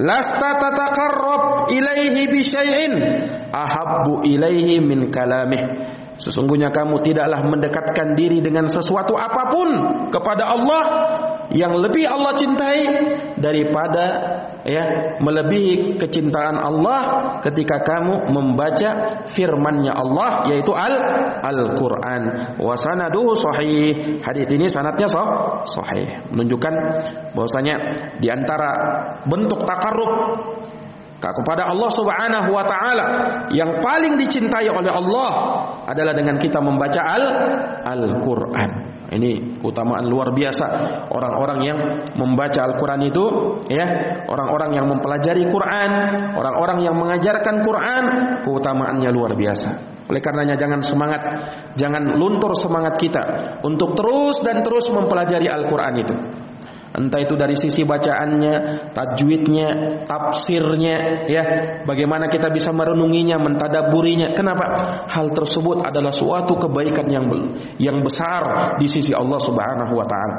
lasta 0.00 0.56
tataqarrab 0.56 1.68
ilaihi 1.68 2.32
bi 2.32 2.40
syai'in 2.40 2.92
ahabbu 3.52 4.24
ilaihi 4.24 4.80
min 4.80 5.12
kalamih. 5.12 5.60
Sesungguhnya 6.16 6.72
kamu 6.72 7.04
tidaklah 7.04 7.44
mendekatkan 7.44 8.16
diri 8.16 8.40
dengan 8.40 8.64
sesuatu 8.72 9.12
apapun 9.20 9.68
kepada 10.08 10.48
Allah 10.48 10.84
yang 11.52 11.76
lebih 11.76 12.08
Allah 12.08 12.32
cintai 12.40 12.80
daripada 13.36 14.04
ya 14.66 14.84
melebihi 15.22 15.94
kecintaan 15.96 16.58
Allah 16.58 17.00
ketika 17.46 17.80
kamu 17.86 18.34
membaca 18.34 19.22
firman-Nya 19.30 19.94
Allah 19.94 20.50
yaitu 20.50 20.74
Al 20.74 20.94
Al-Qur'an. 21.40 22.58
Wa 22.58 22.74
sanaduhu 22.74 23.38
sahih. 23.38 24.18
Hadis 24.26 24.50
ini 24.50 24.66
sanadnya 24.66 25.06
sah 25.06 25.62
sahih. 25.70 26.26
Menunjukkan 26.34 26.74
bahwasanya 27.32 27.76
di 28.18 28.26
antara 28.26 28.70
bentuk 29.30 29.62
takarrub 29.62 30.12
kepada 31.16 31.72
Allah 31.72 31.90
Subhanahu 31.90 32.50
wa 32.52 32.64
taala 32.66 33.06
yang 33.54 33.80
paling 33.80 34.20
dicintai 34.20 34.68
oleh 34.68 34.92
Allah 34.92 35.30
adalah 35.88 36.12
dengan 36.12 36.36
kita 36.36 36.60
membaca 36.60 37.00
Al 37.00 37.24
Al-Qur'an. 37.86 38.95
Ini 39.06 39.62
keutamaan 39.62 40.02
luar 40.10 40.34
biasa 40.34 40.66
orang-orang 41.14 41.58
yang 41.62 41.78
membaca 42.18 42.58
Al-Qur'an 42.66 42.98
itu 43.06 43.24
ya, 43.70 43.86
orang-orang 44.26 44.74
yang 44.74 44.86
mempelajari 44.90 45.46
Quran, 45.46 45.90
orang-orang 46.34 46.78
yang 46.82 46.94
mengajarkan 46.98 47.62
Quran, 47.62 48.04
keutamaannya 48.42 49.10
luar 49.14 49.38
biasa. 49.38 49.68
Oleh 50.06 50.22
karenanya 50.22 50.58
jangan 50.58 50.82
semangat, 50.82 51.22
jangan 51.78 52.18
luntur 52.18 52.54
semangat 52.58 52.98
kita 52.98 53.22
untuk 53.62 53.94
terus 53.94 54.42
dan 54.42 54.62
terus 54.66 54.90
mempelajari 54.90 55.46
Al-Qur'an 55.50 55.94
itu 55.98 56.14
entah 56.96 57.20
itu 57.20 57.36
dari 57.36 57.52
sisi 57.54 57.84
bacaannya, 57.84 58.54
tajwidnya, 58.96 59.68
tafsirnya, 60.08 61.28
ya, 61.28 61.44
bagaimana 61.84 62.32
kita 62.32 62.48
bisa 62.48 62.72
merenunginya, 62.72 63.36
mentadaburinya. 63.36 64.32
Kenapa? 64.32 64.64
Hal 65.12 65.30
tersebut 65.36 65.84
adalah 65.84 66.10
suatu 66.10 66.56
kebaikan 66.56 67.06
yang 67.12 67.28
yang 67.76 68.00
besar 68.00 68.74
di 68.80 68.88
sisi 68.88 69.12
Allah 69.12 69.36
Subhanahu 69.36 69.92
wa 69.92 70.06
taala. 70.08 70.36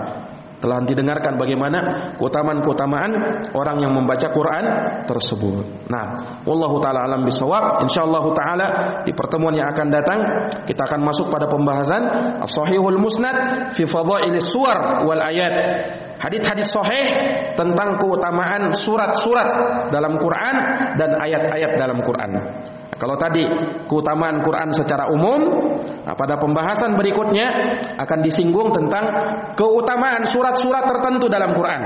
Telah 0.57 0.81
didengarkan 0.89 1.37
bagaimana 1.37 1.79
keutamaan-keutamaan 2.17 3.11
orang 3.53 3.77
yang 3.77 3.93
membaca 3.93 4.25
Quran 4.33 4.65
tersebut. 5.05 5.85
Nah, 5.85 6.41
wallahu 6.49 6.81
taala 6.81 7.05
alam 7.05 7.21
bisawab. 7.29 7.85
Insyaallah 7.85 8.25
taala 8.33 8.67
di 9.05 9.13
pertemuan 9.13 9.53
yang 9.53 9.69
akan 9.69 9.87
datang 9.93 10.19
kita 10.65 10.89
akan 10.89 11.05
masuk 11.05 11.29
pada 11.29 11.45
pembahasan 11.45 12.01
As-Sahihul 12.41 12.97
Musnad 12.97 13.69
fi 13.77 13.85
Fadhailis 13.85 14.49
Suwar 14.49 15.05
wal 15.05 15.21
Ayat 15.21 15.53
hadis-hadis 16.17 16.69
sahih 16.69 17.05
tentang 17.53 17.97
keutamaan 18.01 18.73
surat-surat 18.73 19.47
dalam 19.89 20.17
Quran 20.17 20.55
dan 20.97 21.09
ayat-ayat 21.17 21.71
dalam 21.77 21.99
Quran. 22.05 22.31
Kalau 22.97 23.13
tadi 23.21 23.45
keutamaan 23.85 24.41
Quran 24.41 24.73
secara 24.73 25.13
umum, 25.13 25.37
nah 26.01 26.17
pada 26.17 26.41
pembahasan 26.41 26.97
berikutnya 26.97 27.45
akan 27.93 28.19
disinggung 28.25 28.73
tentang 28.73 29.05
keutamaan 29.53 30.25
surat-surat 30.25 30.89
tertentu 30.89 31.29
dalam 31.29 31.53
Quran. 31.53 31.81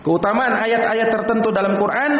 Keutamaan 0.00 0.56
ayat-ayat 0.64 1.12
tertentu 1.12 1.52
dalam 1.52 1.76
Quran 1.76 2.12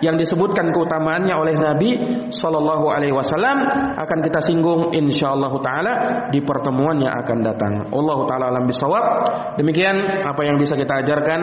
yang 0.00 0.16
disebutkan 0.16 0.72
keutamaannya 0.72 1.36
oleh 1.36 1.52
Nabi 1.60 1.90
sallallahu 2.32 2.88
alaihi 2.88 3.12
wasallam 3.12 3.60
akan 3.92 4.18
kita 4.24 4.40
singgung 4.40 4.96
insyaallah 4.96 5.52
taala 5.60 5.92
di 6.32 6.40
pertemuan 6.40 6.96
yang 6.96 7.12
akan 7.12 7.38
datang. 7.44 7.72
Allah 7.92 8.18
taala 8.24 8.44
alam 8.48 8.64
bisawab. 8.64 9.04
Demikian 9.60 10.24
apa 10.24 10.48
yang 10.48 10.56
bisa 10.56 10.80
kita 10.80 11.04
ajarkan 11.04 11.40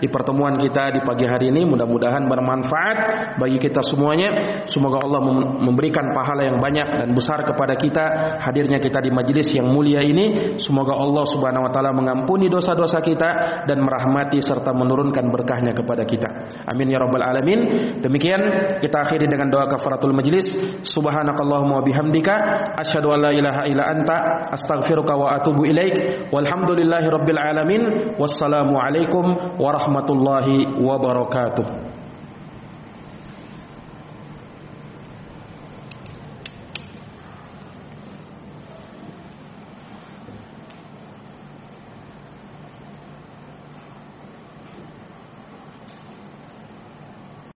di 0.00 0.08
pertemuan 0.08 0.56
kita 0.56 0.96
di 0.96 1.04
pagi 1.04 1.28
hari 1.28 1.52
ini 1.52 1.68
mudah-mudahan 1.68 2.24
bermanfaat 2.24 2.96
bagi 3.36 3.60
kita 3.60 3.84
semuanya. 3.84 4.64
Semoga 4.64 5.04
Allah 5.04 5.20
memberikan 5.60 6.08
pahala 6.16 6.48
yang 6.48 6.56
banyak 6.56 7.04
dan 7.04 7.10
besar 7.12 7.44
kepada 7.44 7.76
kita 7.76 8.40
hadirnya 8.40 8.80
kita 8.80 8.96
di 9.04 9.12
majlis 9.12 9.52
yang 9.52 9.68
mulia 9.68 10.00
ini. 10.00 10.56
Semoga 10.56 10.96
Allah 10.96 11.28
Subhanahu 11.28 11.68
wa 11.68 11.70
taala 11.72 11.92
mengampuni 11.92 12.48
dosa-dosa 12.48 13.04
kita 13.04 13.30
dan 13.68 13.84
merahmati 13.84 14.40
serta 14.40 14.72
menurunkan 14.72 15.33
berkahnya 15.34 15.74
kepada 15.74 16.06
kita. 16.06 16.30
Amin 16.70 16.94
ya 16.94 17.02
rabbal 17.02 17.26
alamin. 17.26 17.98
Demikian 17.98 18.38
kita 18.78 19.02
akhiri 19.02 19.26
dengan 19.26 19.50
doa 19.50 19.66
kafaratul 19.66 20.14
majlis. 20.14 20.54
Subhanakallahumma 20.86 21.82
bihamdika 21.82 22.34
asyhadu 22.78 23.10
an 23.10 23.18
la 23.26 23.30
ilaha 23.34 23.66
illa 23.66 23.84
anta 23.90 24.16
astaghfiruka 24.54 25.18
wa 25.18 25.34
atubu 25.34 25.66
ilaik. 25.66 26.30
Walhamdulillahi 26.30 27.10
rabbil 27.10 27.40
alamin. 27.42 27.82
Wassalamu 28.14 28.78
alaikum 28.78 29.58
warahmatullahi 29.58 30.78
wabarakatuh. 30.78 31.93